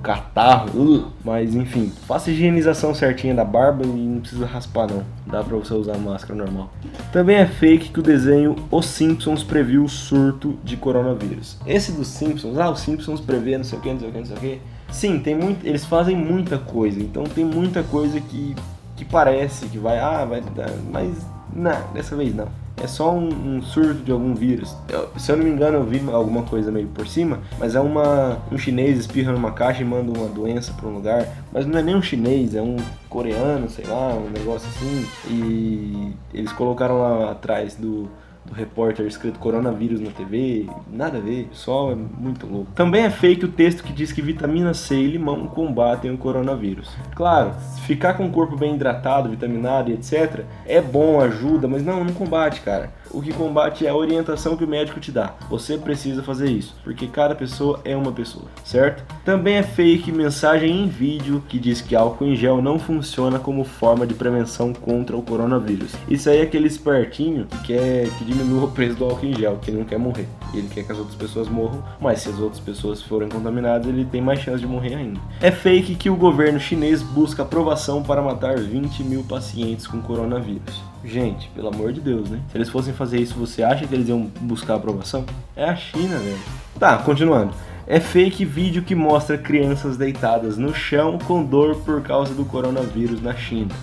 [0.04, 5.02] catarro, uh, mas enfim, faça a higienização certinha da barba e não precisa raspar não,
[5.26, 6.70] dá pra você usar máscara normal.
[7.14, 11.58] Também é fake que o desenho Os Simpsons previu o surto de coronavírus.
[11.66, 14.18] Esse dos Simpsons, ah, os Simpsons prevê não sei o que, não sei o que,
[14.18, 14.62] não sei o que.
[14.92, 18.54] Sim, tem muito, eles fazem muita coisa, então tem muita coisa que,
[18.98, 23.30] que parece que vai, ah, vai dar, mas não, dessa vez não é só um,
[23.30, 24.76] um, surto de algum vírus.
[24.90, 27.80] Eu, se eu não me engano, eu vi alguma coisa meio por cima, mas é
[27.80, 31.80] uma um chinês espirra numa caixa e manda uma doença para um lugar, mas não
[31.80, 32.76] é nem um chinês, é um
[33.10, 35.06] coreano, sei lá, um negócio assim.
[35.30, 38.10] E eles colocaram lá atrás do
[38.46, 42.72] do repórter escrito coronavírus na TV, nada a ver, só é muito louco.
[42.76, 46.90] Também é fake o texto que diz que vitamina C e limão combatem o coronavírus.
[47.16, 47.54] Claro,
[47.86, 52.14] ficar com o corpo bem hidratado, vitaminado e etc, é bom, ajuda, mas não, não
[52.14, 55.36] combate, cara o que combate é a orientação que o médico te dá.
[55.50, 59.04] Você precisa fazer isso, porque cada pessoa é uma pessoa, certo?
[59.24, 63.64] Também é fake mensagem em vídeo que diz que álcool em gel não funciona como
[63.64, 65.94] forma de prevenção contra o coronavírus.
[66.10, 69.58] Isso aí é aquele espertinho que, quer, que diminua o preço do álcool em gel,
[69.62, 70.28] que ele não quer morrer.
[70.54, 74.06] Ele quer que as outras pessoas morram, mas se as outras pessoas forem contaminadas, ele
[74.06, 75.20] tem mais chance de morrer ainda.
[75.40, 80.82] É fake que o governo chinês busca aprovação para matar 20 mil pacientes com coronavírus.
[81.06, 82.40] Gente, pelo amor de Deus, né?
[82.52, 85.26] Se eles fossem fazer isso, você acha que eles iam buscar aprovação?
[85.56, 86.40] É a China, velho.
[86.80, 87.54] Tá, continuando.
[87.86, 93.22] É fake vídeo que mostra crianças deitadas no chão com dor por causa do coronavírus
[93.22, 93.76] na China.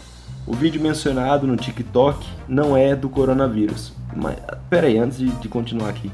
[0.46, 3.92] O vídeo mencionado no TikTok não é do coronavírus.
[4.14, 4.37] Mas,
[4.68, 6.11] pera aí, antes de, de continuar aqui.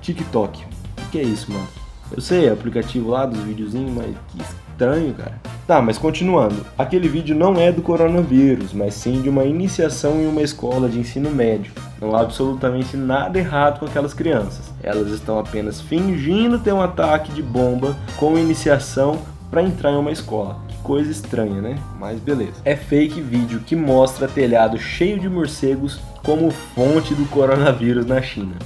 [0.00, 0.64] TikTok.
[1.06, 1.66] O que é isso, mano?
[2.10, 5.40] Eu sei, é aplicativo lá dos videozinhos, mas que estranho, cara.
[5.66, 6.66] Tá, mas continuando.
[6.76, 10.98] Aquele vídeo não é do coronavírus, mas sim de uma iniciação em uma escola de
[10.98, 11.72] ensino médio.
[12.00, 14.72] Não há absolutamente nada errado com aquelas crianças.
[14.82, 19.18] Elas estão apenas fingindo ter um ataque de bomba com iniciação
[19.50, 20.63] para entrar em uma escola.
[20.84, 21.78] Coisa estranha, né?
[21.98, 22.60] Mas beleza.
[22.62, 28.56] É fake vídeo que mostra telhado cheio de morcegos como fonte do coronavírus na China.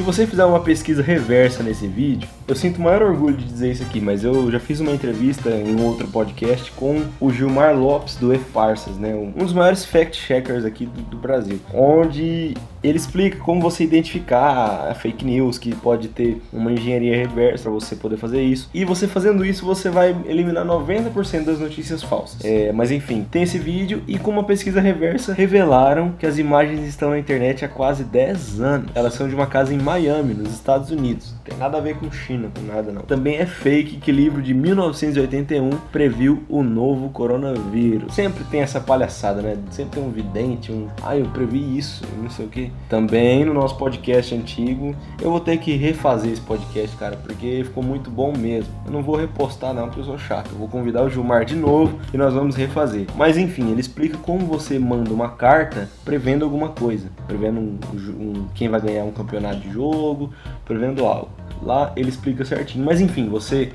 [0.00, 3.82] Se você fizer uma pesquisa reversa nesse vídeo, eu sinto maior orgulho de dizer isso
[3.82, 8.34] aqui, mas eu já fiz uma entrevista em outro podcast com o Gilmar Lopes do
[8.34, 9.14] E-Farsas, né?
[9.14, 14.94] Um dos maiores fact-checkers aqui do, do, Brasil, onde ele explica como você identificar a
[14.94, 18.70] fake news, que pode ter uma engenharia reversa para você poder fazer isso.
[18.72, 22.42] E você fazendo isso, você vai eliminar 90% das notícias falsas.
[22.42, 26.88] É, mas enfim, tem esse vídeo e com uma pesquisa reversa revelaram que as imagens
[26.88, 28.90] estão na internet há quase 10 anos.
[28.94, 31.32] Elas são de uma casa em Miami, nos Estados Unidos.
[31.32, 33.02] Não tem nada a ver com China, com nada não.
[33.02, 38.14] Também é fake que livro de 1981 previu o novo coronavírus.
[38.14, 39.56] Sempre tem essa palhaçada, né?
[39.70, 42.70] Sempre tem um vidente, um, ah, eu previ isso, não sei o que.
[42.88, 47.82] Também no nosso podcast antigo, eu vou ter que refazer esse podcast, cara, porque ficou
[47.82, 48.72] muito bom mesmo.
[48.86, 50.50] Eu não vou repostar não, porque eu sou chato.
[50.52, 53.08] Eu vou convidar o Gilmar de novo e nós vamos refazer.
[53.16, 58.46] Mas enfim, ele explica como você manda uma carta prevendo alguma coisa, prevendo um, um,
[58.54, 60.32] quem vai ganhar um campeonato de jogo,
[60.64, 61.30] prevendo algo.
[61.62, 62.84] Lá ele explica certinho.
[62.84, 63.72] Mas enfim, você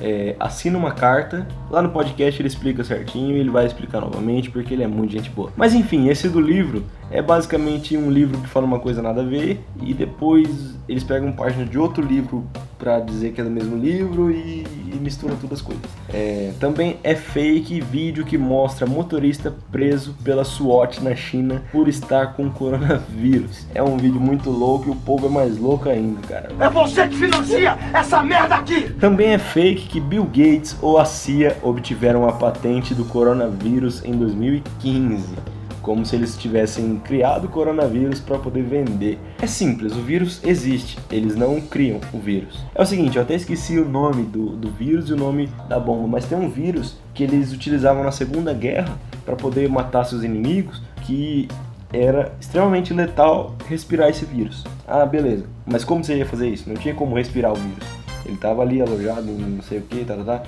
[0.00, 1.46] é, assina uma carta.
[1.70, 5.12] Lá no podcast ele explica certinho e ele vai explicar novamente porque ele é muito
[5.12, 5.52] gente boa.
[5.56, 9.24] Mas enfim, esse do livro é basicamente um livro que fala uma coisa nada a
[9.24, 12.46] ver e depois eles pegam página de outro livro
[12.78, 15.84] para dizer que é do mesmo livro e, e misturam todas as coisas.
[16.12, 22.34] É, também é fake vídeo que mostra motorista preso pela SWAT na China por estar
[22.34, 23.66] com coronavírus.
[23.74, 26.50] É um vídeo muito louco e o povo é mais louco ainda, cara.
[26.58, 28.90] É você que financia essa merda aqui!
[28.94, 34.12] Também é fake que Bill Gates ou a CIA obtiveram a patente do coronavírus em
[34.12, 39.18] 2015 como se eles tivessem criado o coronavírus para poder vender.
[39.40, 42.62] É simples, o vírus existe, eles não criam o vírus.
[42.74, 45.80] É o seguinte, eu até esqueci o nome do, do vírus e o nome da
[45.80, 50.22] bomba, mas tem um vírus que eles utilizavam na Segunda Guerra para poder matar seus
[50.22, 51.48] inimigos, que
[51.90, 54.64] era extremamente letal respirar esse vírus.
[54.86, 55.46] Ah, beleza.
[55.64, 56.68] Mas como você ia fazer isso?
[56.68, 57.97] Não tinha como respirar o vírus.
[58.28, 60.42] Ele estava ali alojado não sei o que, tá, tá, tá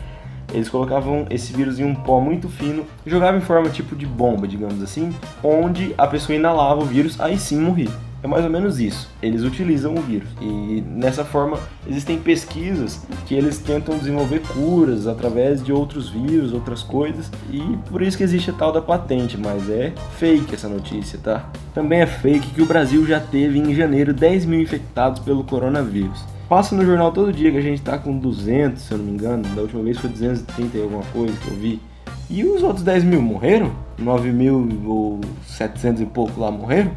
[0.53, 4.47] eles colocavam esse vírus em um pó muito fino, jogavam em forma tipo de bomba,
[4.49, 7.91] digamos assim, onde a pessoa inalava o vírus, aí sim morria.
[8.23, 9.11] É mais ou menos isso.
[9.23, 10.29] Eles utilizam o vírus.
[10.43, 16.83] E nessa forma, existem pesquisas que eles tentam desenvolver curas através de outros vírus, outras
[16.83, 17.31] coisas.
[17.51, 21.49] E por isso que existe a tal da patente, mas é fake essa notícia, tá?
[21.73, 26.23] Também é fake que o Brasil já teve em janeiro 10 mil infectados pelo coronavírus.
[26.51, 29.13] Passa no jornal todo dia que a gente tá com 200, se eu não me
[29.13, 29.45] engano.
[29.55, 31.81] Da última vez foi 230 e alguma coisa que eu vi.
[32.29, 33.71] E os outros 10 mil morreram?
[33.97, 36.91] 9 mil ou 700 e pouco lá morreram?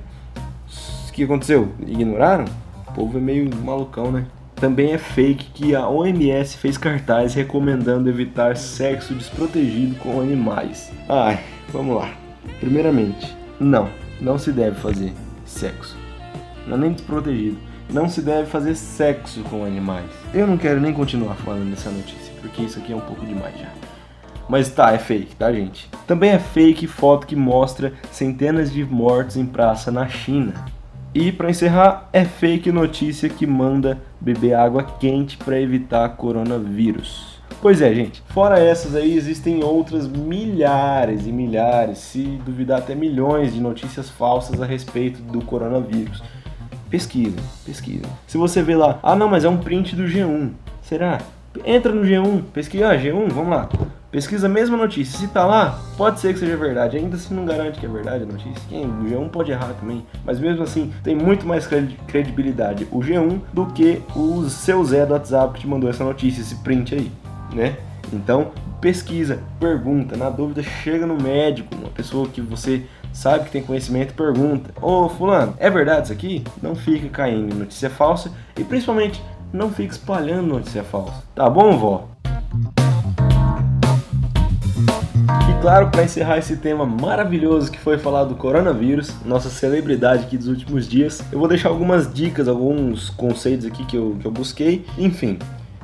[1.08, 1.72] O que aconteceu?
[1.86, 2.46] Ignoraram?
[2.88, 4.26] O povo é meio malucão, né?
[4.56, 10.92] Também é fake que a OMS fez cartaz recomendando evitar sexo desprotegido com animais.
[11.08, 11.40] Ai,
[11.72, 12.12] vamos lá.
[12.60, 13.88] Primeiramente, não,
[14.20, 15.14] não se deve fazer
[15.46, 15.96] sexo.
[16.66, 20.10] Não é nem desprotegido não se deve fazer sexo com animais.
[20.34, 23.58] Eu não quero nem continuar falando dessa notícia, porque isso aqui é um pouco demais
[23.60, 23.70] já.
[24.48, 25.90] Mas tá, é fake, tá, gente?
[26.06, 30.54] Também é fake foto que mostra centenas de mortos em praça na China.
[31.14, 37.34] E para encerrar, é fake notícia que manda beber água quente para evitar coronavírus.
[37.62, 38.22] Pois é, gente.
[38.30, 44.62] Fora essas aí, existem outras milhares e milhares, se duvidar até milhões de notícias falsas
[44.62, 46.22] a respeito do coronavírus.
[46.94, 48.06] Pesquisa, pesquisa.
[48.28, 50.52] Se você vê lá, ah não, mas é um print do G1.
[50.84, 51.20] Será?
[51.66, 53.68] Entra no G1, pesquisa, ah, G1, vamos lá.
[54.12, 55.18] Pesquisa a mesma notícia.
[55.18, 56.96] Se tá lá, pode ser que seja verdade.
[56.96, 58.62] Ainda assim não garante que é verdade a notícia.
[58.70, 58.86] Quem?
[58.86, 60.06] O G1 pode errar também.
[60.24, 61.68] Mas mesmo assim, tem muito mais
[62.08, 66.42] credibilidade o G1 do que o seu Zé do WhatsApp que te mandou essa notícia,
[66.42, 67.12] esse print aí,
[67.56, 67.76] né?
[68.14, 72.84] Então, pesquisa, pergunta, na dúvida, chega no médico, uma pessoa que você
[73.14, 76.44] sabe que tem conhecimento, pergunta: Ô Fulano, é verdade isso aqui?
[76.62, 81.24] Não fica caindo em notícia falsa e principalmente não fica espalhando notícia falsa.
[81.36, 82.10] Tá bom, vó?
[85.50, 90.38] E claro, para encerrar esse tema maravilhoso que foi falar do coronavírus, nossa celebridade aqui
[90.38, 94.32] dos últimos dias, eu vou deixar algumas dicas, alguns conceitos aqui que eu, que eu
[94.32, 94.86] busquei.
[94.98, 95.38] Enfim,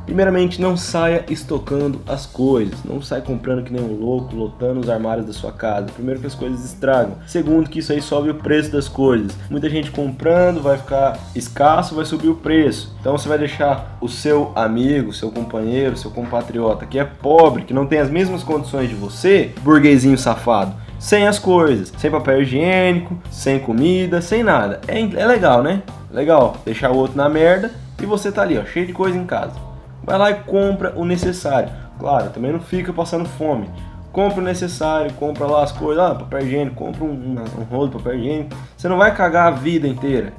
[0.10, 2.84] Primeiramente, não saia estocando as coisas.
[2.84, 5.86] Não saia comprando que nem um louco, lotando os armários da sua casa.
[5.94, 7.18] Primeiro que as coisas estragam.
[7.28, 9.38] Segundo que isso aí sobe o preço das coisas.
[9.52, 12.92] Muita gente comprando, vai ficar escasso, vai subir o preço.
[13.00, 17.74] Então você vai deixar o seu amigo, seu companheiro, seu compatriota que é pobre, que
[17.74, 23.16] não tem as mesmas condições de você, burguesinho safado, sem as coisas, sem papel higiênico,
[23.30, 24.82] sem comida, sem nada.
[24.88, 25.84] É, é legal, né?
[26.12, 29.26] Legal deixar o outro na merda e você tá ali, ó, cheio de coisa em
[29.28, 29.69] casa
[30.04, 31.70] vai lá e compra o necessário.
[32.00, 33.70] Claro, também não fica passando fome.
[34.12, 37.98] Compra o necessário, compra lá as coisas, ah, papel higiênico, compra um, um, rolo de
[37.98, 38.56] papel higiênico.
[38.76, 40.34] Você não vai cagar a vida inteira.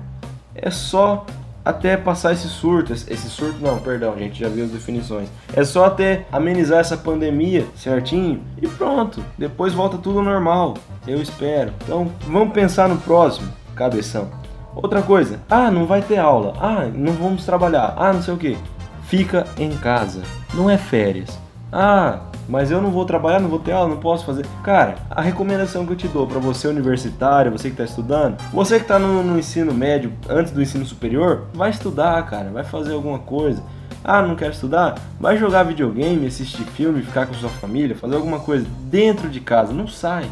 [0.55, 1.25] É só
[1.65, 5.29] até passar esse surto, esse surto não, perdão, gente, já viu as definições.
[5.55, 9.23] É só até amenizar essa pandemia certinho e pronto.
[9.39, 10.75] Depois volta tudo normal,
[11.07, 11.73] eu espero.
[11.85, 14.29] Então vamos pensar no próximo, cabeção.
[14.75, 18.39] Outra coisa, ah, não vai ter aula, ah, não vamos trabalhar, ah, não sei o
[18.39, 18.57] que
[19.11, 20.23] fica em casa.
[20.55, 21.37] Não é férias.
[21.73, 24.47] Ah, mas eu não vou trabalhar, não vou ter aula, não posso fazer.
[24.63, 28.77] Cara, a recomendação que eu te dou para você universitário, você que está estudando, você
[28.77, 32.93] que está no, no, ensino médio, antes do ensino superior, vai estudar, cara, vai fazer
[32.93, 33.63] alguma coisa.
[34.05, 34.97] Ah, não quer estudar?
[35.19, 39.73] Vai jogar videogame, assistir filme, ficar com sua família, fazer alguma coisa dentro de casa.
[39.73, 40.31] Não sai,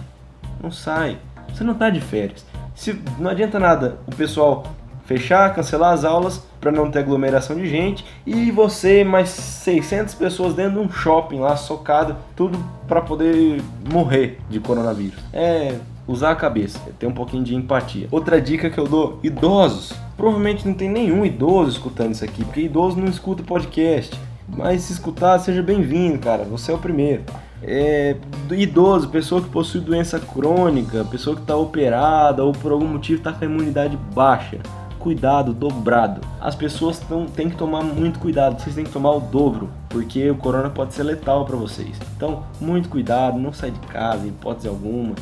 [0.62, 1.18] não sai.
[1.52, 2.46] Você não está de férias.
[2.76, 4.64] Se não adianta nada o pessoal
[5.08, 10.52] fechar, cancelar as aulas para não ter aglomeração de gente e você mais 600 pessoas
[10.52, 15.18] dentro de um shopping lá socado, tudo para poder morrer de coronavírus.
[15.32, 18.06] É usar a cabeça, é ter um pouquinho de empatia.
[18.10, 19.94] Outra dica que eu dou: idosos.
[20.14, 24.18] Provavelmente não tem nenhum idoso escutando isso aqui, porque idoso não escuta podcast.
[24.46, 26.44] Mas se escutar, seja bem-vindo, cara.
[26.44, 27.22] Você é o primeiro.
[27.62, 28.16] É,
[28.50, 33.32] idoso, pessoa que possui doença crônica, pessoa que está operada ou por algum motivo está
[33.32, 34.58] com a imunidade baixa
[34.98, 36.20] cuidado dobrado.
[36.40, 40.30] As pessoas tão, têm que tomar muito cuidado, vocês têm que tomar o dobro, porque
[40.30, 41.96] o corona pode ser letal para vocês.
[42.16, 45.14] Então, muito cuidado, não sai de casa, em hipótese alguma.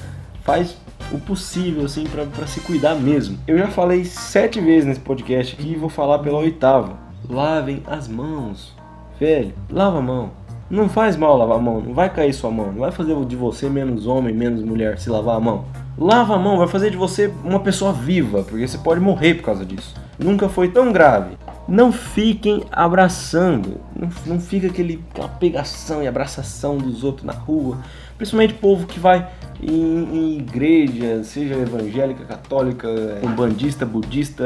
[0.42, 0.76] Faz
[1.12, 3.38] o possível, assim, para se cuidar mesmo.
[3.46, 6.96] Eu já falei sete vezes nesse podcast aqui e vou falar pela oitava.
[7.28, 8.74] Lavem as mãos.
[9.18, 10.30] Velho, lava a mão.
[10.68, 13.36] Não faz mal lavar a mão, não vai cair sua mão, não vai fazer de
[13.36, 15.64] você menos homem, menos mulher se lavar a mão.
[15.98, 19.44] Lava a mão, vai fazer de você uma pessoa viva, porque você pode morrer por
[19.44, 19.94] causa disso.
[20.18, 21.38] Nunca foi tão grave.
[21.66, 27.78] Não fiquem abraçando, não, não fica aquele, aquela pegação e abraçação dos outros na rua.
[28.16, 29.28] Principalmente povo que vai
[29.62, 32.88] em, em igreja, seja evangélica, católica,
[33.22, 34.44] umbandista, budista,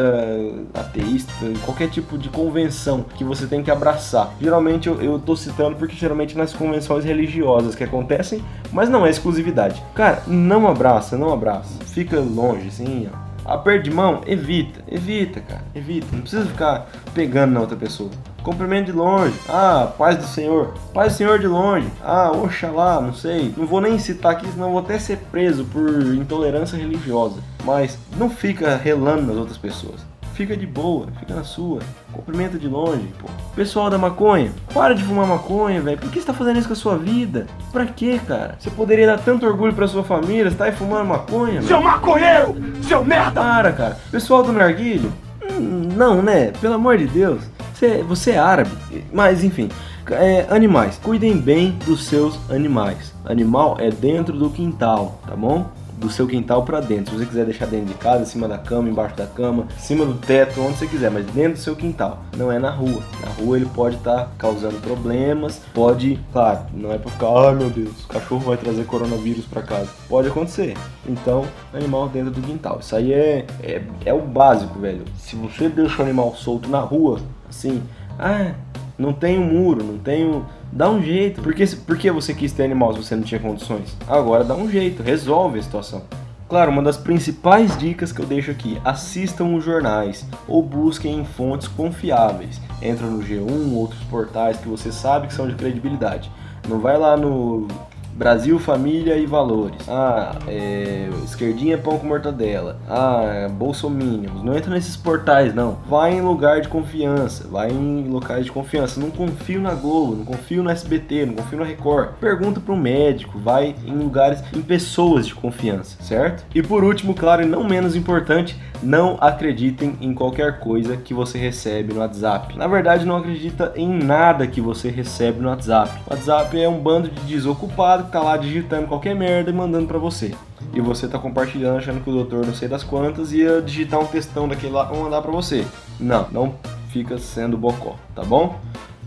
[0.74, 1.32] ateísta,
[1.64, 4.34] qualquer tipo de convenção que você tem que abraçar.
[4.40, 8.42] Geralmente eu, eu tô citando porque geralmente nas convenções religiosas que acontecem,
[8.72, 9.82] mas não é exclusividade.
[9.94, 11.84] Cara, não abraça, não abraça.
[11.84, 16.06] Fica longe, assim, ó Aperto de mão, evita, evita, cara, evita.
[16.12, 18.10] Não precisa ficar pegando na outra pessoa.
[18.42, 19.34] Cumprimento de longe.
[19.48, 20.74] Ah, paz do Senhor.
[20.94, 21.88] Paz do Senhor de longe.
[22.02, 23.54] Ah, oxalá, não sei.
[23.56, 27.40] Não vou nem citar aqui, senão vou até ser preso por intolerância religiosa.
[27.64, 30.10] Mas não fica relando nas outras pessoas
[30.40, 31.80] fica de boa, fica na sua.
[32.12, 33.28] Cumprimenta de longe, pô.
[33.54, 35.98] Pessoal da maconha, para de fumar maconha, velho.
[35.98, 37.46] Por que você tá fazendo isso com a sua vida?
[37.70, 38.56] Pra quê, cara?
[38.58, 42.56] Você poderia dar tanto orgulho pra sua família, você tá aí fumando maconha, Seu maconheiro!
[42.82, 43.38] Seu merda!
[43.38, 43.98] Para, cara.
[44.10, 45.12] Pessoal do narguilho,
[45.42, 46.52] hum, não, né?
[46.58, 47.42] Pelo amor de Deus.
[47.80, 48.70] Você, você é árabe.
[49.10, 49.70] Mas, enfim.
[50.10, 53.14] É, animais, cuidem bem dos seus animais.
[53.24, 55.70] Animal é dentro do quintal, tá bom?
[55.96, 57.12] do seu quintal para dentro.
[57.12, 59.78] Se você quiser deixar dentro de casa, em cima da cama, embaixo da cama, em
[59.78, 62.22] cima do teto, onde você quiser, mas dentro do seu quintal.
[62.34, 63.02] Não é na rua.
[63.20, 67.54] Na rua ele pode estar tá causando problemas, pode, claro, não é para ficar, ai
[67.54, 69.90] meu Deus, o cachorro vai trazer coronavírus para casa.
[70.08, 70.74] Pode acontecer.
[71.06, 72.78] Então, animal dentro do quintal.
[72.80, 75.04] Isso aí é, é, é o básico, velho.
[75.18, 77.20] Se você deixa o animal solto na rua,
[77.50, 77.82] assim,
[78.18, 78.52] ah,
[78.98, 81.42] não um muro, não um Dá um jeito.
[81.42, 83.96] Por que, por que você quis ter animal se você não tinha condições?
[84.06, 86.02] Agora dá um jeito, resolve a situação.
[86.48, 91.24] Claro, uma das principais dicas que eu deixo aqui: assistam os jornais ou busquem em
[91.24, 92.60] fontes confiáveis.
[92.80, 96.30] Entra no G1, outros portais que você sabe que são de credibilidade.
[96.68, 97.66] Não vai lá no
[98.14, 99.88] Brasil, família e valores.
[99.88, 102.78] Ah, é, esquerdinha pão com mortadela.
[102.88, 104.42] Ah, bolsominions.
[104.42, 105.78] Não entra nesses portais, não.
[105.88, 107.48] Vai em lugar de confiança.
[107.48, 109.00] Vai em locais de confiança.
[109.00, 112.10] Não confio na Globo, não confio no SBT, não confio na Record.
[112.20, 113.38] Pergunta para um médico.
[113.38, 116.44] Vai em lugares, em pessoas de confiança, certo?
[116.54, 121.38] E por último, claro e não menos importante, não acreditem em qualquer coisa que você
[121.38, 122.56] recebe no WhatsApp.
[122.56, 125.90] Na verdade, não acredita em nada que você recebe no WhatsApp.
[126.06, 129.86] O WhatsApp é um bando de desocupado que tá lá digitando qualquer merda e mandando
[129.86, 130.34] para você.
[130.72, 134.06] E você tá compartilhando achando que o doutor não sei das quantas ia digitar um
[134.06, 135.64] textão daquele lá e mandar para você.
[135.98, 136.54] Não, não
[136.90, 138.58] fica sendo bocó, tá bom?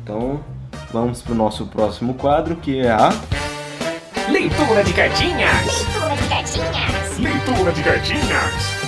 [0.03, 0.39] Então,
[0.91, 3.09] vamos pro nosso próximo quadro que é a
[4.29, 5.85] Leitura de cartinhas.
[5.85, 7.19] Leitura de cartinhas.
[7.19, 8.82] Leitura de cartinhas.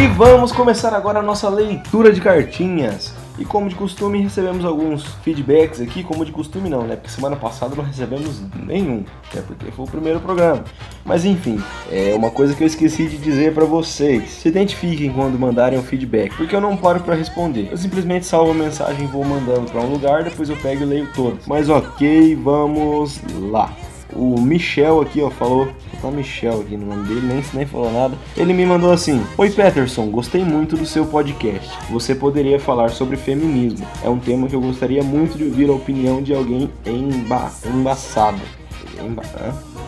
[0.00, 3.12] E vamos começar agora a nossa leitura de cartinhas.
[3.38, 6.96] E como de costume, recebemos alguns feedbacks aqui, como de costume não, né?
[6.96, 9.04] Porque semana passada não recebemos nenhum,
[9.36, 10.64] é porque foi o primeiro programa.
[11.04, 14.30] Mas enfim, é uma coisa que eu esqueci de dizer pra vocês.
[14.30, 17.68] Se identifiquem quando mandarem o feedback, porque eu não paro pra responder.
[17.70, 20.86] Eu simplesmente salvo a mensagem e vou mandando pra um lugar, depois eu pego e
[20.86, 21.46] leio todos.
[21.46, 23.20] Mas ok, vamos
[23.50, 23.70] lá.
[24.12, 25.68] O Michel aqui, ó, falou.
[26.00, 28.16] Tá Michel aqui no nome dele, nem, nem falou nada.
[28.36, 31.70] Ele me mandou assim: Oi Peterson, gostei muito do seu podcast.
[31.90, 33.86] Você poderia falar sobre feminismo.
[34.02, 38.40] É um tema que eu gostaria muito de ouvir a opinião de alguém emba embaçado.
[39.02, 39.22] Emba?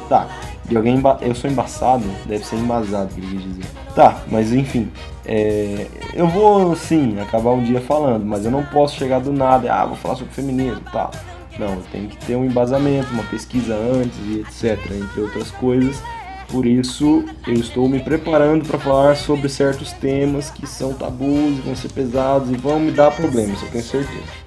[0.08, 0.28] Tá.
[0.66, 2.04] De alguém Eu sou embaçado?
[2.26, 3.66] Deve ser embasado, que ele quis dizer.
[3.94, 4.90] Tá, mas enfim.
[5.24, 9.72] É, eu vou sim acabar um dia falando, mas eu não posso chegar do nada,
[9.72, 11.10] ah, vou falar sobre feminismo tal.
[11.58, 16.02] Não, tem que ter um embasamento, uma pesquisa antes e etc, entre outras coisas.
[16.48, 21.74] Por isso, eu estou me preparando para falar sobre certos temas que são tabus, vão
[21.74, 24.42] ser pesados e vão me dar problemas, eu tenho certeza.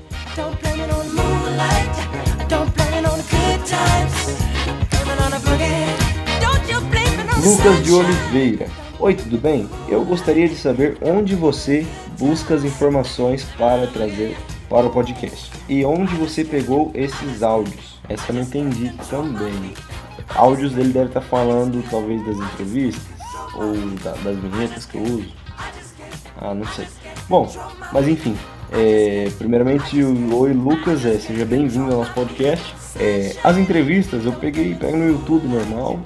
[7.44, 7.92] Lucas de.
[7.92, 8.68] Oliveira.
[9.00, 9.70] Oi, tudo bem?
[9.88, 11.86] Eu gostaria de saber onde você
[12.18, 14.36] busca as informações para trazer
[14.70, 15.52] para o podcast.
[15.70, 18.00] E onde você pegou esses áudios?
[18.10, 19.74] Essa eu não entendi também.
[20.36, 23.04] Áudios dele deve estar falando talvez das entrevistas
[23.56, 25.34] ou da- das vinhetas que eu uso.
[26.38, 26.86] Ah, não sei.
[27.30, 27.50] Bom,
[27.92, 28.36] mas enfim.
[28.72, 32.76] é, primeiramente, o- oi Lucas, é, seja bem-vindo ao nosso podcast.
[33.00, 36.00] É, as entrevistas eu peguei, pego no YouTube normal,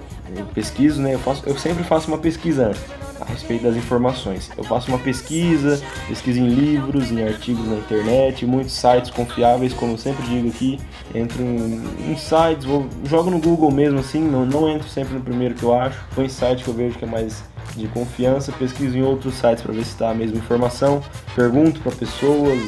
[0.53, 1.15] pesquiso, né?
[1.15, 2.81] Eu, faço, eu sempre faço uma pesquisa antes,
[3.21, 4.49] a respeito das informações.
[4.57, 9.93] Eu faço uma pesquisa, pesquiso em livros, em artigos na internet, muitos sites confiáveis, como
[9.93, 10.79] eu sempre digo aqui.
[11.13, 15.21] Entro em, em sites, vou, jogo no Google mesmo assim, não, não entro sempre no
[15.21, 15.99] primeiro que eu acho.
[16.15, 17.43] Vou em site que eu vejo que é mais
[17.75, 21.01] de confiança, pesquiso em outros sites para ver se está a mesma informação,
[21.35, 22.59] pergunto para pessoas,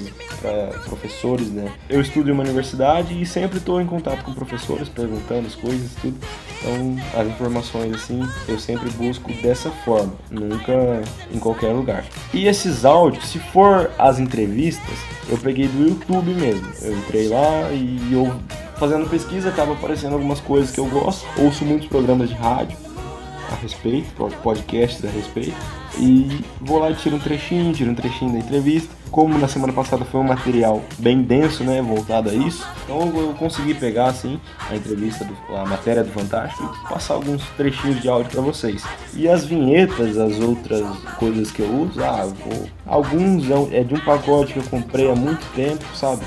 [0.41, 1.71] para professores, né?
[1.89, 5.91] Eu estudo em uma universidade e sempre estou em contato com professores, perguntando as coisas,
[6.01, 6.17] tudo.
[6.59, 11.01] Então, as informações assim, eu sempre busco dessa forma, nunca
[11.33, 12.05] em qualquer lugar.
[12.33, 14.97] E esses áudios, se for as entrevistas,
[15.29, 16.67] eu peguei do YouTube mesmo.
[16.81, 18.31] Eu entrei lá e eu
[18.77, 21.25] fazendo pesquisa acaba aparecendo algumas coisas que eu gosto.
[21.37, 22.77] Ouço muitos programas de rádio
[23.51, 24.07] a respeito,
[24.41, 25.55] podcasts a respeito.
[25.97, 29.01] E vou lá e tiro um trechinho, tiro um trechinho da entrevista.
[29.11, 33.33] Como na semana passada foi um material bem denso, né, voltado a isso, então eu
[33.33, 34.39] consegui pegar assim
[34.69, 38.81] a entrevista, do, a matéria do Fantástico e passar alguns trechinhos de áudio para vocês.
[39.13, 40.87] E as vinhetas, as outras
[41.19, 45.11] coisas que eu uso, ah, vou, alguns é é de um pacote que eu comprei
[45.11, 46.21] há muito tempo, sabe?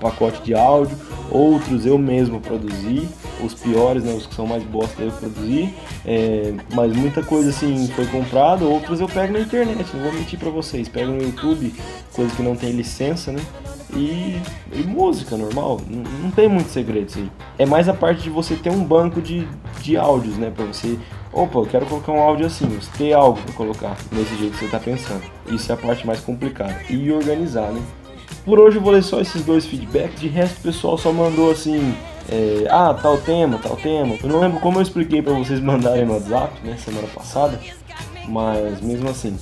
[0.00, 0.96] Pacote de áudio,
[1.30, 3.08] outros eu mesmo produzi,
[3.44, 5.72] os piores, né, os que são mais bosta eu produzi,
[6.04, 10.38] é, mas muita coisa assim foi comprada, outros eu pego na internet, não vou mentir
[10.38, 11.74] pra vocês, pego no YouTube,
[12.12, 13.40] coisa que não tem licença, né?
[13.94, 14.38] E,
[14.72, 17.30] e música normal, não, não tem muito segredo isso aí.
[17.58, 19.48] É mais a parte de você ter um banco de,
[19.80, 20.52] de áudios, né?
[20.54, 20.98] Pra você,
[21.32, 22.68] opa, eu quero colocar um áudio assim,
[22.98, 25.22] ter algo pra colocar nesse jeito que você tá pensando.
[25.50, 26.76] Isso é a parte mais complicada.
[26.90, 27.80] E organizar, né?
[28.48, 31.50] Por hoje eu vou ler só esses dois feedbacks, de resto o pessoal só mandou
[31.50, 31.94] assim,
[32.30, 34.16] é, ah, tal tema, tal tema.
[34.22, 37.60] Eu não lembro como eu expliquei pra vocês mandarem no WhatsApp, né, semana passada,
[38.26, 39.36] mas mesmo assim,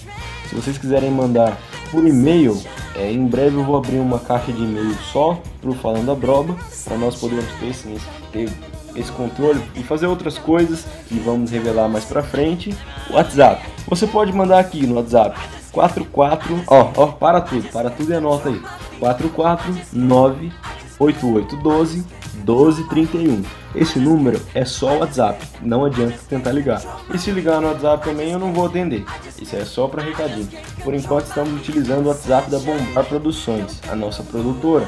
[0.48, 1.57] se vocês quiserem mandar
[1.92, 2.61] por e-mail,
[2.96, 6.57] é, em breve eu vou abrir uma caixa de e-mail só pro Falando a Broba,
[6.84, 7.96] para nós podermos ter, esse,
[8.32, 8.50] ter
[8.96, 12.74] esse controle e fazer outras coisas que vamos revelar mais pra frente.
[13.09, 15.38] WhatsApp, você pode mandar aqui no WhatsApp
[15.77, 18.62] 44, ó, ó, para tudo, para tudo e anota aí.
[18.99, 20.51] 449
[20.99, 22.05] 8812
[22.37, 23.43] 1231.
[23.74, 26.83] Esse número é só o WhatsApp, não adianta tentar ligar.
[27.12, 29.05] E se ligar no WhatsApp também eu não vou atender.
[29.39, 30.49] Isso é só para recadinho.
[30.83, 34.87] Por enquanto estamos utilizando o WhatsApp da Bombar Produções, a nossa produtora.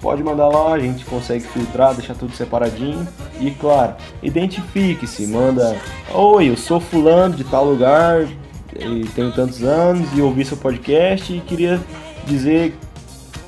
[0.00, 3.06] Pode mandar lá, a gente consegue filtrar, deixar tudo separadinho.
[3.38, 5.76] E claro, identifique-se, manda:
[6.14, 8.26] Oi, eu sou fulano de tal lugar,
[8.78, 11.80] e tenho tantos anos e ouvi seu podcast e queria
[12.26, 12.74] dizer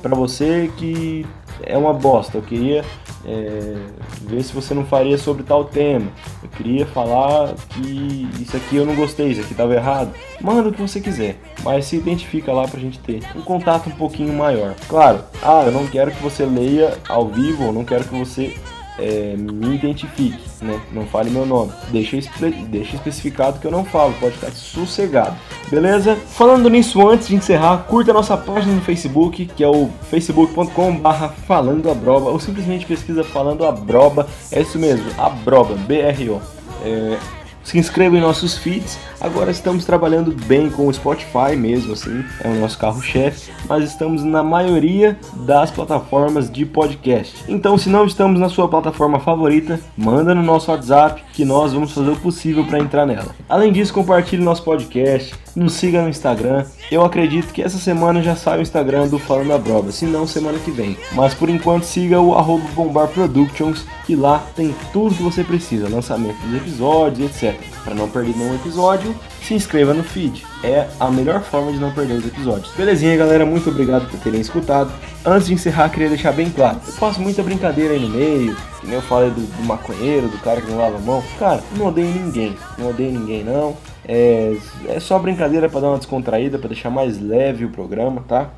[0.01, 1.25] para você que
[1.63, 2.37] é uma bosta.
[2.37, 2.83] Eu queria
[3.25, 3.75] é,
[4.21, 6.07] ver se você não faria sobre tal tema.
[6.43, 10.13] Eu queria falar que isso aqui eu não gostei, isso aqui estava errado.
[10.39, 13.93] Manda o que você quiser, mas se identifica lá pra gente ter um contato um
[13.93, 14.75] pouquinho maior.
[14.87, 18.55] Claro, ah, eu não quero que você leia ao vivo, eu não quero que você
[18.97, 20.79] é, me identifique, né?
[20.91, 21.71] Não fale meu nome.
[21.89, 25.35] Deixa, espe deixa especificado que eu não falo, pode ficar sossegado.
[25.69, 26.15] Beleza?
[26.15, 31.29] Falando nisso, antes de encerrar, curta a nossa página no Facebook, que é o facebook.com/barra
[31.29, 34.27] falando a broba, ou simplesmente pesquisa falando a broba.
[34.51, 36.41] É isso mesmo, a broba, B-R-O.
[36.83, 37.17] É,
[37.65, 38.97] se inscreva em nossos feeds.
[39.19, 44.23] Agora estamos trabalhando bem com o Spotify mesmo, assim, é o nosso carro-chefe, mas estamos
[44.23, 47.43] na maioria das plataformas de podcast.
[47.49, 51.91] Então, se não estamos na sua plataforma favorita, manda no nosso WhatsApp que nós vamos
[51.91, 53.35] fazer o possível para entrar nela.
[53.49, 56.65] Além disso, compartilhe nosso podcast, nos siga no Instagram.
[56.91, 60.27] Eu acredito que essa semana já sai o Instagram do Falando a Brova, se não
[60.27, 60.97] semana que vem.
[61.13, 65.89] Mas por enquanto siga o arroba Bombar Productions, que lá tem tudo que você precisa,
[65.89, 67.59] lançamento dos episódios, etc.
[67.83, 70.45] Para não perder nenhum episódio, se inscreva no feed.
[70.63, 72.71] É a melhor forma de não perder os episódios.
[72.75, 73.45] Belezinha, galera?
[73.45, 74.91] Muito obrigado por terem escutado.
[75.23, 78.87] Antes de encerrar, queria deixar bem claro: eu faço muita brincadeira aí no meio, que
[78.87, 81.23] nem eu falei do, do maconheiro, do cara que não lava a mão.
[81.37, 83.77] Cara, não odeio ninguém, não odeio ninguém não.
[84.07, 84.55] É,
[84.87, 88.51] é só brincadeira para dar uma descontraída, para deixar mais leve o programa, tá?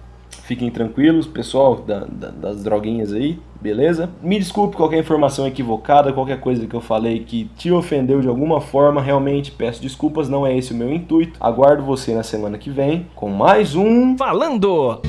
[0.43, 4.09] Fiquem tranquilos, pessoal da, da, das droguinhas aí, beleza?
[4.21, 8.61] Me desculpe qualquer informação equivocada, qualquer coisa que eu falei que te ofendeu de alguma
[8.61, 11.37] forma, realmente peço desculpas, não é esse o meu intuito.
[11.39, 15.01] Aguardo você na semana que vem com mais um Falando!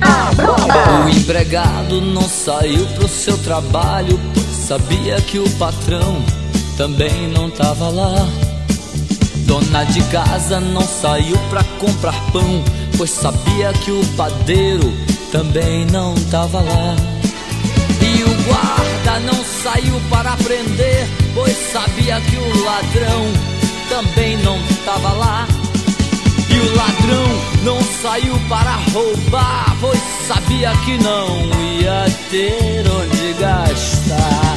[1.05, 4.19] O empregado não saiu pro seu trabalho,
[4.51, 6.17] sabia que o patrão
[6.77, 8.58] também não tava lá.
[9.49, 12.63] Dona de casa não saiu pra comprar pão,
[12.95, 14.93] pois sabia que o padeiro
[15.31, 16.95] também não tava lá.
[17.99, 23.25] E o guarda não saiu para prender, pois sabia que o ladrão
[23.89, 25.47] também não tava lá.
[26.47, 27.25] E o ladrão
[27.63, 31.39] não saiu para roubar, pois sabia que não
[31.81, 34.53] ia ter onde gastar.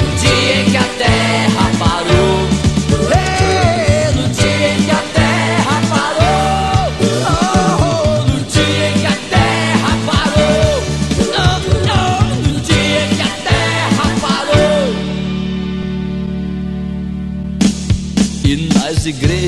[0.00, 2.56] No dia em que a terra parou,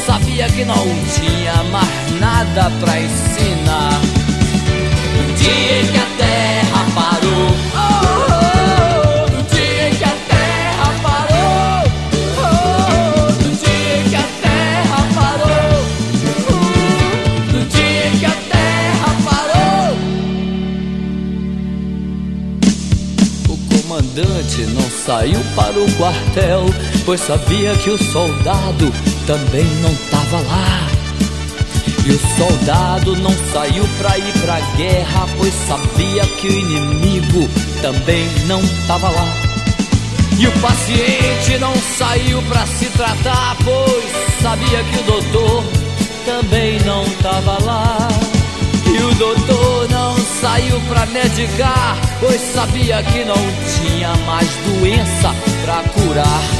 [0.00, 4.00] sabia que não tinha mais nada pra ensinar.
[5.16, 7.78] No dia em que a terra parou, oh,
[8.32, 11.84] oh, no dia em que a terra parou,
[12.38, 15.84] oh, no dia em que a terra parou,
[16.48, 16.54] oh,
[17.52, 19.96] no dia em que a terra parou.
[23.48, 26.66] O comandante não saiu para o quartel,
[27.04, 28.92] pois sabia que o soldado
[29.30, 30.88] também não tava lá.
[32.04, 37.48] E o soldado não saiu pra ir pra guerra, pois sabia que o inimigo
[37.80, 39.28] também não tava lá.
[40.36, 44.04] E o paciente não saiu pra se tratar, pois
[44.42, 45.64] sabia que o doutor
[46.24, 48.08] também não tava lá.
[48.84, 55.32] E o doutor não saiu pra medicar, pois sabia que não tinha mais doença
[55.64, 56.59] pra curar.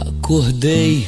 [0.00, 1.06] Acordei